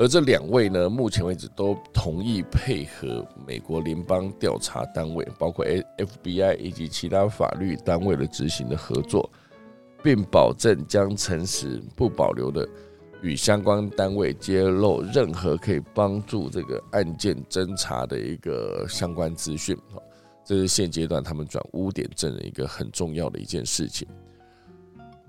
[0.00, 9.30] 而这两位呢，目前为止都同意配合美国联邦调查单位，包括 FBI 以及其他法律单位的执行的合作，
[10.02, 12.66] 并保证将诚实不保留的
[13.20, 19.76] 与相关单位揭露任何可以帮助这个案件侦查的一个相关资讯。
[20.46, 24.08] 这是现阶段他们转污点证的一个很重要的一件事情。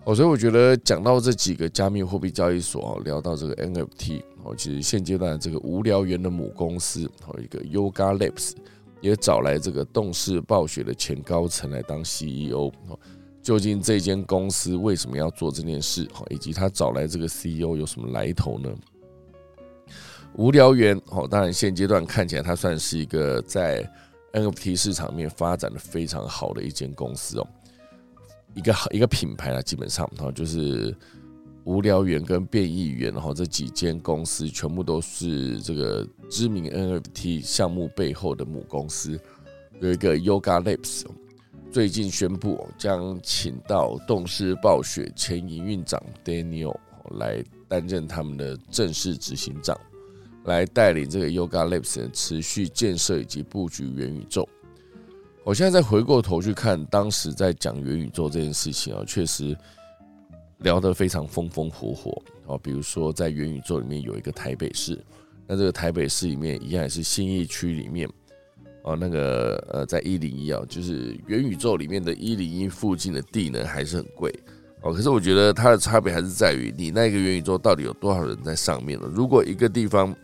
[0.03, 8.53] 哦，所以我觉得讲到这几个加密货币交易所，哦聊到这个 NFT，哦，其实现阶段这个无聊猿的母公司，哦，一个 Yoga Labs
[8.99, 12.71] 也找来这个动视暴雪的前高层来当 CEO。
[12.87, 12.99] 哦，
[13.43, 16.09] 究竟这间公司为什么要做这件事？
[16.15, 18.69] 哦，以及他找来这个 CEO 有什么来头呢？
[20.33, 23.87] 无聊猿，哦，当然现阶段看起来它算是一个在
[24.33, 27.47] NFT 市场面发展的非常好的一间公司哦，
[28.53, 30.95] 一个一个品牌啊，基本上哈就是
[31.63, 39.19] 无聊猿跟变异猿，然后这几间公司全部都是这个知名 NFT 项目背后的母公司。
[39.79, 41.05] 有一个 Yoga Labs
[41.71, 46.77] 最近宣布将请到动视暴雪前营运长 Daniel
[47.17, 49.79] 来担任他们的正式执行长。
[50.45, 54.49] 来带领这个 Yoga Labs 持续建设以及布局元宇宙。
[55.43, 59.57] 我现在再回过头去看当时在讲元宇宙这件事情啊，确实
[60.59, 62.57] 聊得非常风风火火啊。
[62.61, 65.03] 比如说在元宇宙里面有一个台北市，
[65.47, 68.07] 那这个台北市里面一样也是新义区里面
[68.83, 74.31] 哦，那个呃在一零一啊，就是元宇宙里面的一零一附近的地呢还是很贵。
[74.83, 79.07] 哦，可是我觉得它的差别还是在于你那个元宇宙到底有多少人在上面了。
[79.07, 80.15] 如果一个地方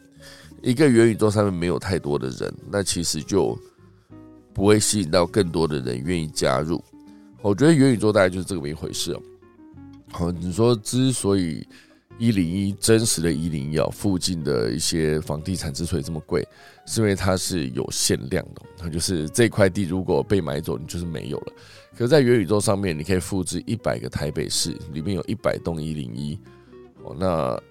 [0.62, 3.58] 一个元宇宙上面没有太多的人，那其实就
[4.58, 6.84] 不会吸引到更多的人愿意加入。
[7.44, 9.22] 我觉得元宇宙大概就是这么一回事哦。
[10.12, 11.64] 好，你说之所以
[12.18, 16.44] 一零一真实的一零一，附近的一些房地产之所以这么贵，
[16.88, 21.54] 是因为它是有限量的，它就是这块地如果被买走，你就是没有了。
[21.92, 26.36] 可是在元宇宙上面，你可以复制一百个台北市，里面有一百栋一零一，
[27.04, 27.62] 哦，那。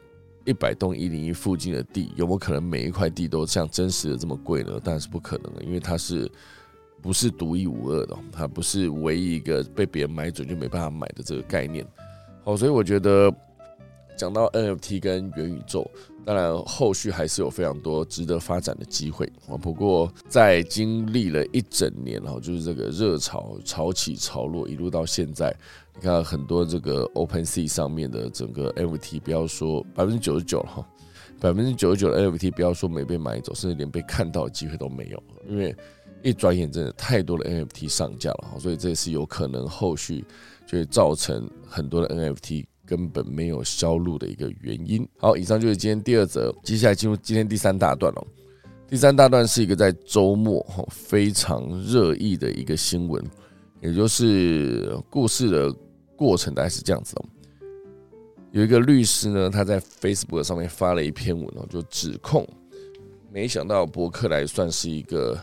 [0.48, 4.78] 一百栋一零一附近的地，有没有可能每一块地都像真实的这么贵呢？
[4.80, 6.30] 当然是不可能的，因为它是
[7.06, 8.18] 不是独一无二的？
[8.32, 11.86] 它不是唯一一个被别人买准就没办法买的这个概念。
[12.42, 13.32] 好，所以我觉得
[14.18, 15.88] 讲到 NFT 跟元宇宙，
[16.24, 19.56] 当然后续还是有非常多值得发展的机会啊。
[19.56, 25.54] 不过在经历了一整年哈，就是这个热潮潮起潮落，一路到现在。
[25.94, 30.86] 你看很多这个 Open Sea 上面的整个 NFT，不要说百分之九十九了哈，
[31.40, 35.74] 百分之九十九的 NFT 不要说没被买走，甚至连被看到的机会都没有，因为
[36.26, 40.24] 一转眼真的太多的 NFT 上架了，所以这也是有可能后续
[40.66, 45.08] 就会造成很多的 NFT 根本没有销路的一个原因。
[45.18, 48.26] 好，以上就是今天第二则，接下来进入今天第三大段了。
[48.88, 53.24] 第三大段是一个在周末哈非常热议的一个新闻，
[53.80, 55.74] 也就是故事的。
[56.18, 57.28] 过程大概是这样子哦，
[58.50, 62.48] 有一个律师呢，他在 Facebook 上面发了一篇文哦，就指控，
[63.30, 65.38] 没想到博客来算是一个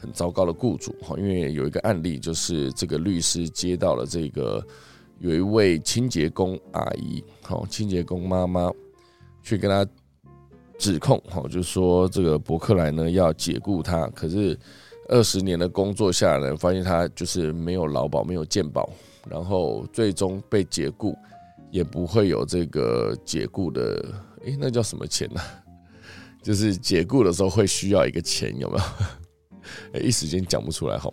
[0.00, 4.64] 很糟糕的雇主哈，因为有一个案例，就是这个律师接到了这个
[5.18, 8.70] 有一位清洁工阿姨，好，清洁工妈妈
[9.42, 9.86] 去跟他
[10.78, 14.58] 指控，哈，就说这个伯克莱呢要解雇他，可是
[15.08, 18.88] 二十年的工作下来，发现他就是没有劳保，没有健保。
[19.28, 21.14] 然后最终被解雇，
[21.70, 24.02] 也不会有这个解雇的，
[24.46, 25.40] 诶，那叫什么钱呢？
[26.42, 28.84] 就是解雇的时候会需要一个钱，有没有？
[29.94, 31.10] 一时间讲不出来哈。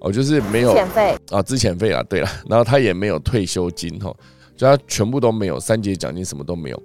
[0.00, 0.74] 哦，就是没有
[1.30, 4.14] 啊，资遣费啊，对了，然后他也没有退休金哈，
[4.54, 6.82] 就他全部都没有，三节奖金什么都没有。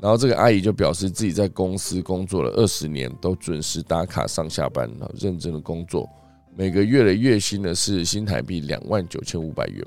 [0.00, 6.08] 然后这个阿姨就表示自己在公司工作了二十年，都准时打卡上下班，然后认真的工作。
[6.56, 9.84] 每个月的月薪呢是新台币两万九千五百元，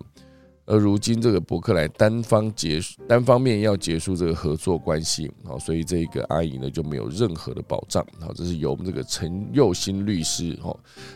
[0.71, 10.74] 而如今这个伯克莱单方结单方面要结束这个合作关系，好，所以这个阿姨呢就没有任何的保障，好，这是由我们这个陈佑新律师哈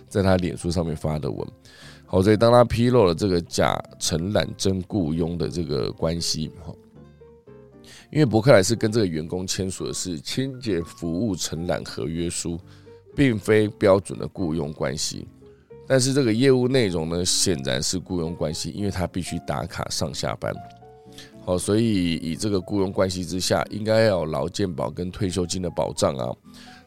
[0.09, 1.47] 在他脸书上面发的文，
[2.05, 6.75] 好，所以当他披露了这个假承揽真雇佣的这个关系，哈，
[8.11, 12.59] 因为伯克莱是跟这个员工签署的是清洁服务承揽合约书，
[13.15, 15.25] 并非标准的雇佣关系。
[15.87, 20.53] 但是这个业务内容呢，显然是雇佣关系，因为他必须打卡上下班。
[21.45, 26.35] 好，所以以这个雇佣关系之下，应该要有劳健保跟退休金的保障啊。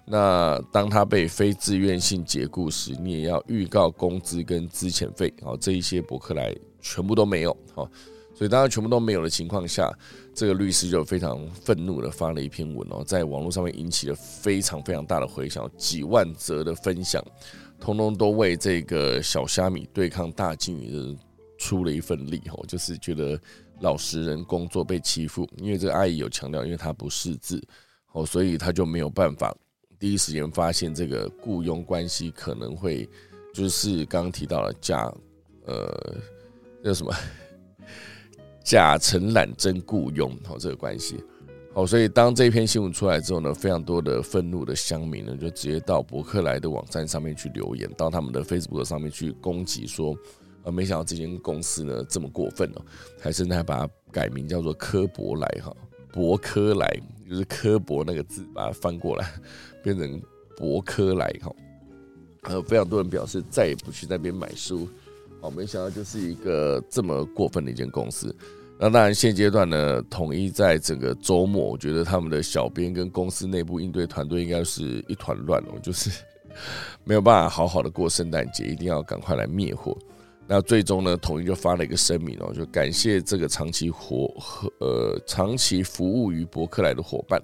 [0.05, 7.89] 那当他被非自愿性解雇时，你也要预告工资跟资遣费，好，这一些博客来全部都没有，好，
[8.35, 9.93] 所以当然全部都没有的情况下，
[10.35, 17.23] 这个律师就非常愤怒的发了一篇文哦，在网络上面引起了非常非常大的回响，几万则的分享，
[17.81, 21.17] 通通都为这个小虾米对抗大金鱼的
[21.57, 23.41] 出了一份力，哦，就是觉得
[23.81, 27.63] 老实人工作被欺负，因为这个阿姨有强调，因为她不识字，
[28.13, 29.55] 哦，所以她就没有办法。
[29.99, 33.09] 第一时间发现这个雇佣关系可能会，
[33.53, 35.13] 就是刚刚提到了假，
[35.67, 36.17] 呃，
[36.85, 37.13] 叫什么
[38.63, 41.17] 假承揽真雇佣，好这个关系，
[41.79, 50.13] 哦，所以当这篇新闻出来之后呢，非常多的愤怒的乡民呢，就直接到伯克莱的网站上面去留言，到他们的 Facebook 上面去攻击说，
[50.65, 52.83] 呃，没想到这间公司呢这么过分哦，
[53.21, 55.73] 还甚至还把它改名叫做科博莱哈，
[56.11, 57.01] 博科莱
[57.31, 59.33] 就是科博那个字把它翻过来。
[59.81, 60.21] 变成
[60.57, 61.55] 博科莱哈，
[62.43, 64.89] 还有非常多人表示再也不去那边买书，
[65.41, 68.35] 哦，没想到就是一个这么过分的一间公司。
[68.81, 76.11] 那当然现阶段呢，统一在整个周末，我觉得他们的小编跟公司内部应对团队应该是一团乱哦，就是
[77.03, 79.99] 没有办法好好的过圣诞节，一定要赶快来灭火。
[80.47, 84.33] 那最终呢，统一就发了一个声明哦，就感谢这个长期活
[84.79, 87.43] 呃长期服务于伯克莱的伙伴。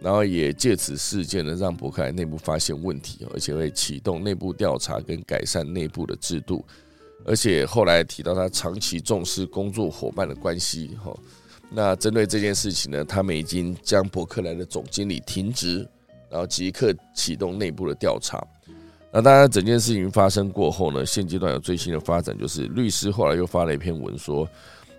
[0.00, 6.64] 然后也借此事件呢，让伯克莱内部发现问题，而且会启动内部调查跟改善内部的制度。
[7.24, 11.14] 而且后来提到他长期重视工作伙伴的关系，哈。
[11.70, 15.88] 那针对这件事情呢，他们已经将伯克莱的总经理停职，
[16.28, 18.42] 然后即刻启动内部的调查。
[19.10, 24.48] 那当然，整件事情发生过后呢，现阶段有最新的发展，就是律师后来又发了一篇文说。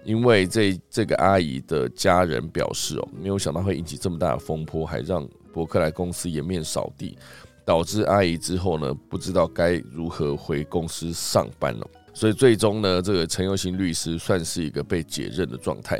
[0.05, 7.17] 因为这这个阿姨的家人表示哦，没有想到会引起这么大的风波，还让伯克莱公司颜面扫地，
[7.63, 11.87] 导致阿姨之后呢不知道该如何回公司上班了。
[12.13, 15.99] 所以最终呢，这个陈佑新律师算是一个被解任的状态。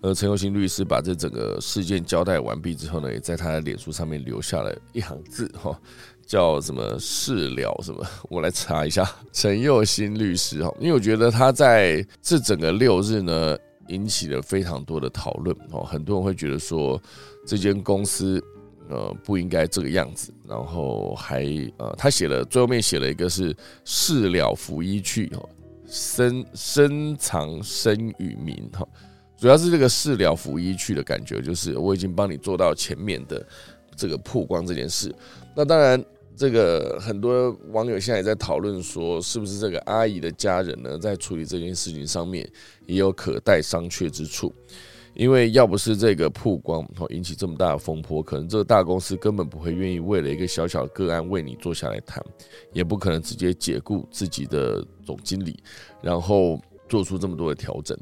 [0.00, 5.78] 而陈佑新律师把这整个事件交代完毕之后呢，也在他的脸书上面留下了一行字哈。
[6.24, 8.04] 叫什么事了什么？
[8.30, 13.56] 我来查一下陈佑新律师哈，因为我觉得他在这整个六日呢，
[13.88, 15.84] 引起了非常多的讨论哦。
[15.84, 17.00] 很多人会觉得说，
[17.46, 18.42] 这间公司
[18.88, 21.44] 呃不应该这个样子，然后还
[21.78, 23.54] 呃他写了最后面写了一个是
[23.84, 25.32] 事了拂衣去，
[25.86, 28.86] 深深藏身与名哈，
[29.36, 33.46] 主要是这个事了拂衣去的感觉，就是我已经帮你做到前面的
[33.96, 35.14] 这个曝光这件事，
[35.54, 36.04] 那当然。
[36.34, 42.50] 这个很多网友现在也在讨论说，是不是这个阿姨的家人呢，在处理这件事情上面
[42.86, 44.52] 也有可待商榷之处？
[45.14, 52.24] 因为要不是这个曝光，引起这么大的风波，可能这个大公司根本不会愿意为了一个小小的个案为你坐下来谈，
[52.72, 55.62] 也不可能直接解雇自己的总经理，
[56.00, 57.98] 然后做出这么多的调整。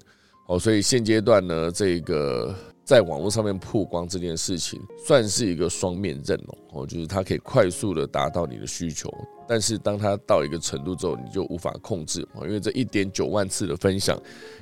[0.46, 2.54] 哦，所以现阶段呢，这个。
[2.90, 9.08] 在网络上面曝光这件事情，算是一个双面刃哦，哦，就是它可以快速的达到你的需求，
[9.46, 14.20] 但是当它到一个程度之后，你就无法控制哦，因为这一点九万次的分享，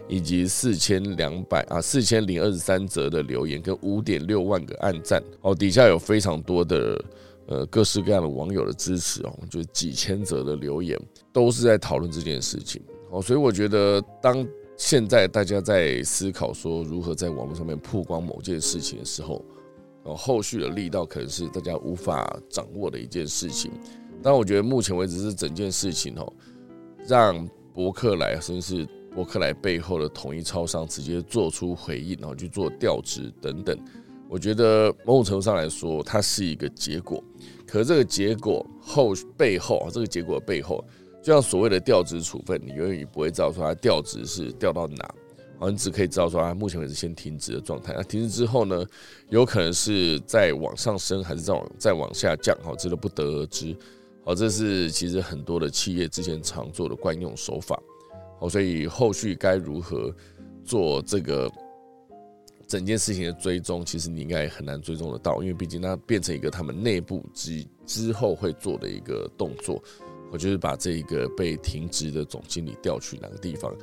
[0.09, 7.03] 以及四千两百啊四千零二十三则的留言，跟五点六万个暗赞哦，底下有非常多的
[7.47, 11.01] 呃各式各样的网友的支持哦，就几千则的留言
[11.33, 14.47] 都是在讨论这件事情哦，所以我觉得当。
[14.79, 19.45] 现在大家在思考说如何在网络上面曝光某件事情的时候，
[20.05, 23.72] 然，后后续的力道可能是大家无法掌握的一件事情。
[24.22, 26.33] 但我觉得目前为止是整件事情哦，
[27.09, 33.76] 让伯克莱甚至是伯克莱背后的统一超商直接做出回应，然后去做调职等等。
[34.29, 37.22] 我觉得某种程度上来说，它是一个结果。
[37.66, 40.85] 可这个结果后背后啊，这个结果背后。
[41.22, 45.14] 就像所谓的调职处分，你永远也不会知道说他调职是调到哪，
[45.58, 47.92] 好，你只可以知道说他目前为止先停职的状态。
[47.96, 48.84] 那停职之后呢，
[49.28, 52.56] 有可能是在往上升，还是在往再往下降？
[52.62, 53.76] 好，这都不得而知。
[54.24, 57.82] 好，这是其实很多的企业之前常做的惯用手法。
[58.38, 60.14] 好，所以后续该如何
[60.64, 61.50] 做这个
[62.66, 69.82] 整件事情的追踪，其实你应该很难追踪得到，因为毕竟它变成一个他们内部之之后会做的一个动作。
[70.31, 73.74] 我就是把这一个被停职的总经理调去哪个地方。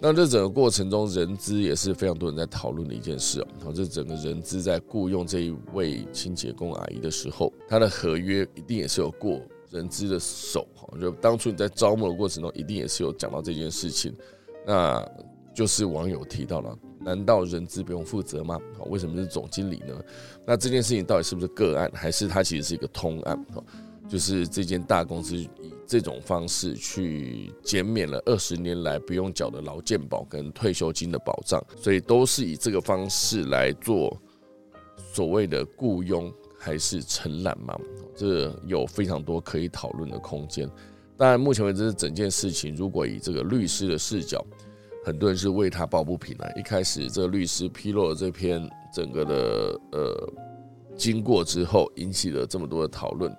[0.00, 3.72] 那这整个过程中，人资也是非常多人在讨论的一件事哦。
[3.72, 9.40] 这整个人资在雇佣这一位清洁工阿姨的时候，他的合约一定也是有过
[9.70, 10.86] 人资的手哈。
[11.00, 14.12] 就当初你在招募的过程中，一定也是有讲到这件事情。
[14.66, 15.08] 那
[15.54, 18.58] 就是网友提到了，难道人资不用负责吗？
[18.86, 19.94] 为什么是总经理呢？
[20.44, 23.46] 那这件事情到底是不是个案，还是它其实是一个通案？
[24.08, 25.48] 就是这间大公司以
[25.86, 34.16] 这种方式去减免了二十年来不用缴的劳健保跟退休金的保障，所以都是以这个方式来做
[35.12, 37.78] 所谓的雇佣还是承揽嘛？
[38.16, 40.70] 这有非常多可以讨论的空间。
[41.16, 44.44] 当然，目前为止整件事情，如果以这个律师的视角，
[45.04, 46.52] 很多人是为他抱不平的。
[46.56, 50.32] 一开始，这个律师披露了这篇整个的呃
[50.96, 53.32] 经过之后，引起了这么多的讨论，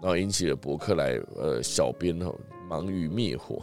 [0.00, 2.34] 然后引起了博客来呃小编哦
[2.68, 3.62] 忙于灭火。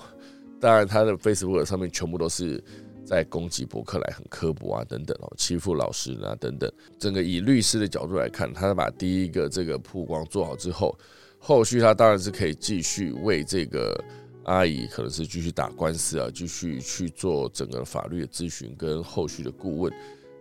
[0.59, 2.63] 当然，他的 Facebook 上面全部都是
[3.05, 6.71] 在攻击博客来，很刻薄啊等等哦，欺负老师啊等等。
[6.97, 10.97] 整个以律师的角度来看，他把第一个这个曝光做好之后。
[11.38, 14.03] 后续他当然是可以继续为这个
[14.45, 19.93] 阿姨，可能是继续打官司啊，继续去做整个法律的咨询跟后续的顾问。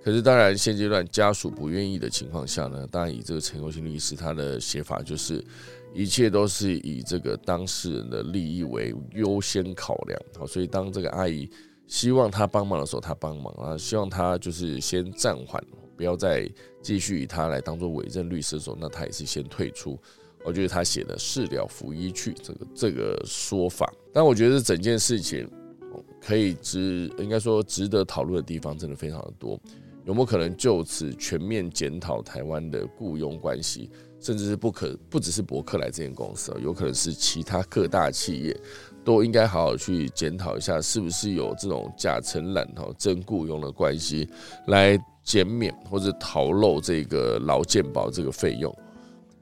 [0.03, 5.45] 可是当然现阶段家属不愿意的情况下呢，当然以这个陈友新律师他的写法就是，
[5.95, 10.21] 一切都是以这个当事人的利益为优先考量。
[10.37, 11.49] 好，所以当这个阿姨
[11.87, 15.63] 希望他帮忙的时候，他帮忙啊；希望他就是先暂缓，
[15.97, 16.51] 不要再
[16.83, 19.97] 继续以他来当做委任律师的时候，那他也是先退出。
[20.45, 25.49] 我觉得他写的“事了拂衣去”这个这个说法，但我觉得整件事情
[26.21, 29.59] 可以值，应该说值得讨论的地方真的非常的多。
[30.05, 33.89] 有没有可能就此全面检讨台湾的雇佣关系，
[34.25, 38.59] 甚至是不可不只是伯克莱这间公司有可能是其他各大企业
[39.05, 44.27] 都应该好好去检讨一下，是不是有这种假承揽哈真雇佣的关系，
[44.69, 48.75] 来减免或者逃漏这个劳健保这个费用。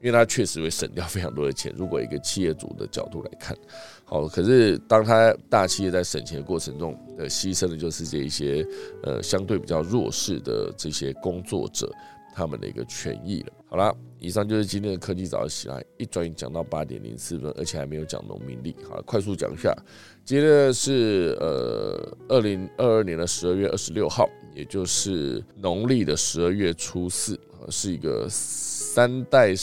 [0.01, 1.73] 因为它确实会省掉非常多的钱。
[1.77, 3.55] 如果一个企业主的角度来看，
[4.03, 8.67] 好，可是当他大企业在省钱的过程中，的牺牲的就是这一些
[9.03, 11.89] 呃相对比较弱势的这些工作者
[12.33, 13.53] 他们的一个权益了。
[13.67, 18.75] 好了，以上就是今天的科技早起来，一转眼讲到八点零四分，而且还没有讲农民历。
[18.87, 19.75] 好了，快速讲一下，
[20.23, 29.55] 今天是呃二零二二年的十二月二十六号，也就是农历的十二月初四，是一个三代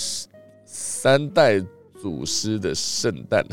[0.65, 1.65] 三代
[2.01, 3.47] 祖师的圣诞，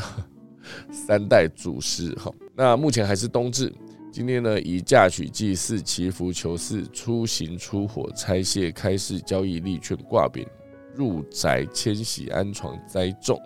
[0.90, 2.32] 三代祖师哈。
[2.56, 3.72] 那目前还是冬至，
[4.10, 10.46] 今天呢以嫁娶、祭祀、祈福、求事、出行、出火、拆卸、开市、交易、利券、挂匾、
[10.94, 13.40] 入宅、迁徙、安床、栽种、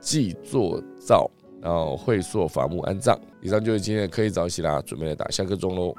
[0.00, 1.30] 祭作灶，
[1.60, 3.18] 然后会所伐木、安葬。
[3.42, 5.94] 以上就是今天的可以早起啦，准备来打下个钟喽。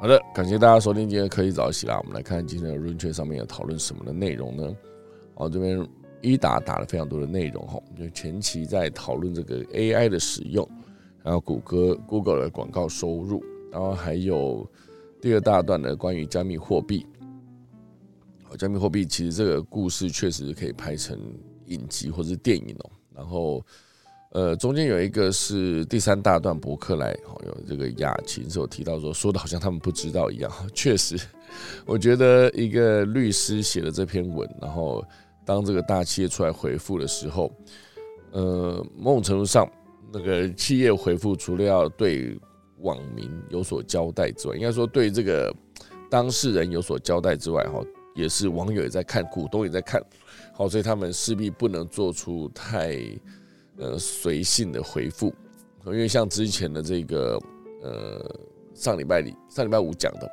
[0.00, 1.98] 好的，感谢大家收听今天可以早起啦。
[1.98, 4.74] 我们来看今天的润圈上面要讨论什么的内容呢？
[5.34, 5.86] 好，这边
[6.22, 10.66] 一打打了非常多的内容哈，就前期在讨论这个 AI 的使用，
[11.22, 14.66] 然后谷歌 Google 的广告收入，然后还有
[15.20, 17.06] 第二大段的关于加密货币。
[18.44, 21.20] 好，加密货币其实这个故事确实可以拍成
[21.66, 23.62] 影集或者是电影哦，然后。
[24.30, 27.10] 呃，中间有一个是第三大段博客来，
[27.44, 30.50] 有这个雅琴是有提到说，说的好像他们不知道一样。
[30.72, 31.18] 确实，
[31.84, 35.04] 我觉得一个律师写的这篇文，然后
[35.44, 37.52] 当这个大企业出来回复的时候，
[38.30, 39.68] 呃，某种程度上，
[40.12, 42.38] 那个企业回复除了要对
[42.82, 45.52] 网民有所交代之外，应该说对这个
[46.08, 50.00] 当事人有所交代之外，哈，也是网友也在看，股东也在看，
[50.54, 52.96] 好，所以他们势必不能做出太。
[53.80, 55.34] 呃，随性的回复，
[55.86, 57.40] 因为像之前的这个，
[57.82, 58.40] 呃，
[58.74, 60.30] 上礼拜里上礼拜五讲的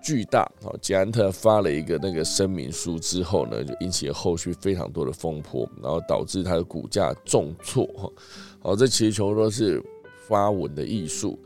[0.00, 8.12] 巨大，哦，捷安特发了一个那个声明书之后呢，就引起了后续非常多的风波，然后导致它的股价重挫，哈，
[8.60, 9.82] 好，这其实全部都是
[10.28, 11.36] 发文的艺术。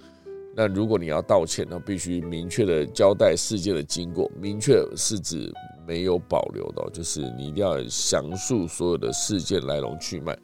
[0.55, 5.51] 那如果你要道歉，那必须明确的交代事件的经过，明确是指
[5.86, 10.36] 没有保留的，就是你一定要详述所有的事件来龙去脉。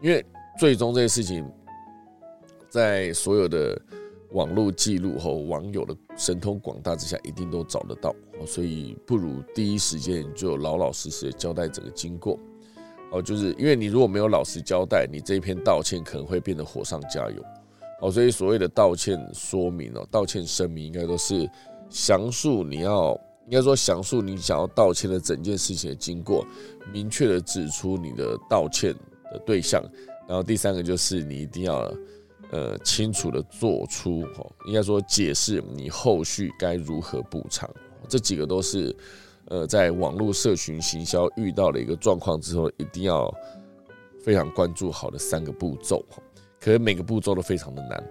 [0.00, 0.24] 因为
[0.58, 1.48] 最终这些事情，
[2.68, 3.80] 在所有的
[4.32, 8.14] 网络记录和网友的神通广大之下，一定都找得到。
[8.46, 12.38] 所以不如第一时间就老老实实的交代整个经过。
[13.10, 17.42] 哦，就是因为你如果没有老实交代，你这一篇道歉可能会变得火上加油。
[18.00, 21.50] 哦，所以所谓的道歉说明哦，道歉声明应该都是
[21.90, 26.46] 详述你要，应该说详述你想要道歉的整件事情的经过，
[26.92, 28.94] 明确的指出你的道歉。
[29.32, 29.82] 的对象，
[30.28, 31.92] 然后第三个就是你一定要
[32.50, 37.68] 呃清楚的做出哦，应该说解释你后续该如何补偿，
[38.08, 38.94] 这几个都是
[39.46, 43.32] 呃，在网络社群行销遇到了一个状况之后，一定要
[44.22, 46.04] 非常关注好的三个步骤。
[46.60, 48.04] 可是每个步骤都非常的难。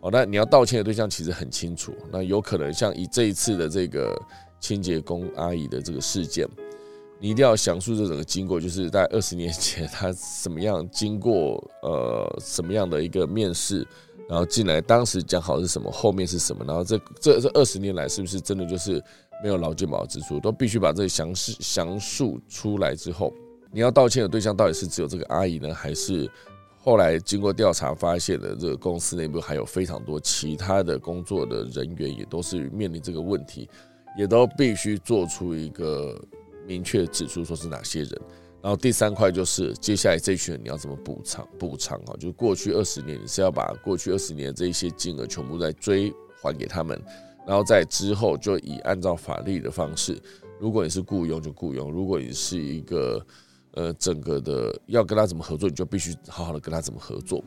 [0.00, 1.94] 哦，那你要道歉的对象其实很清楚。
[2.10, 4.20] 那有可能像以这一次的这个
[4.58, 6.48] 清洁工阿姨的这个事件，
[7.22, 10.12] 你一定要详述这整个经过，就是在二十年前他
[10.42, 13.86] 怎么样经过呃什么样的一个面试，
[14.28, 19.00] 然后进来当时讲好是什么，后面是什么，然后这这这二十年来是不是真的就是
[19.40, 23.32] 没有劳健保支出，都必须把这详细详述出来之后，
[23.70, 26.28] 你要道歉的对象到底是只有这个阿姨呢，还是？
[26.84, 33.68] 后来经过调查发现的，这个公司内部还有非常多其他的工作的人员，也都是面临这个问题，
[34.18, 36.20] 也都必须做出一个
[36.66, 38.20] 明确指出说是哪些人。
[38.62, 42.14] 然后第三块就是接下来这群人你要怎么补偿补偿啊？
[42.14, 47.00] 就是过去二十年你是要把过去二十年这一些金额全部再追还给他们，
[47.46, 50.20] 然后在之后就以按照法律的方式，
[50.60, 53.24] 如果你是雇佣就雇佣，如果你是一个。
[53.74, 57.42] 呃，整个的要跟他怎么合作，你就必须好好的跟他怎么合作，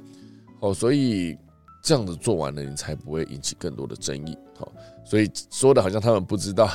[0.60, 1.38] 好，所以
[1.84, 4.72] 这样子做完了，你才不会引起更多的争议，好，
[5.06, 6.68] 所以说的好像他们不知道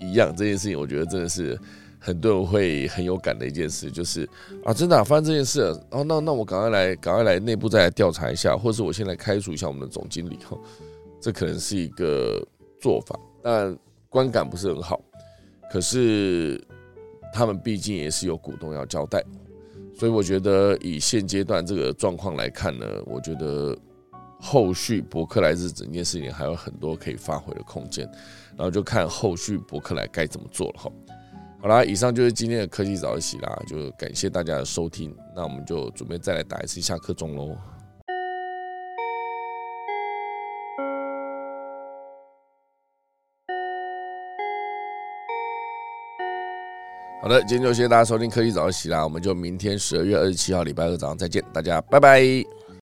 [0.00, 1.58] 一样，这件事情我觉得真的是
[1.98, 4.28] 很多人会很有感的一件事，就是
[4.64, 10.58] 啊，真的发生这件事，然后那那我赶快来，赶快来内部再来调查一下，或者是我先来开除一下我们的总经理，哈，
[11.20, 12.44] 这可能是一个
[12.80, 13.76] 做法，但
[14.08, 15.00] 观感不是很好，
[15.70, 16.60] 可是。
[17.32, 19.24] 他们毕竟也是有股东要交代，
[19.96, 23.78] 所以我觉得以现阶段这个状况来看呢，我觉得
[24.40, 28.10] 后续伯克莱日整件事情还有很多可以发挥的空间，
[28.60, 30.92] 然后就看后续伯克莱该怎么做了哈。
[31.62, 37.56] 好啦，以上就是今天的科技早起啦，就感谢大家的收听，那我们就准备再来打一次下课钟喽。
[47.22, 52.20] 好的，今天就谢谢大家收听科技早起啦，我们就明天十二月二十七号礼拜二早上再见，大家拜拜。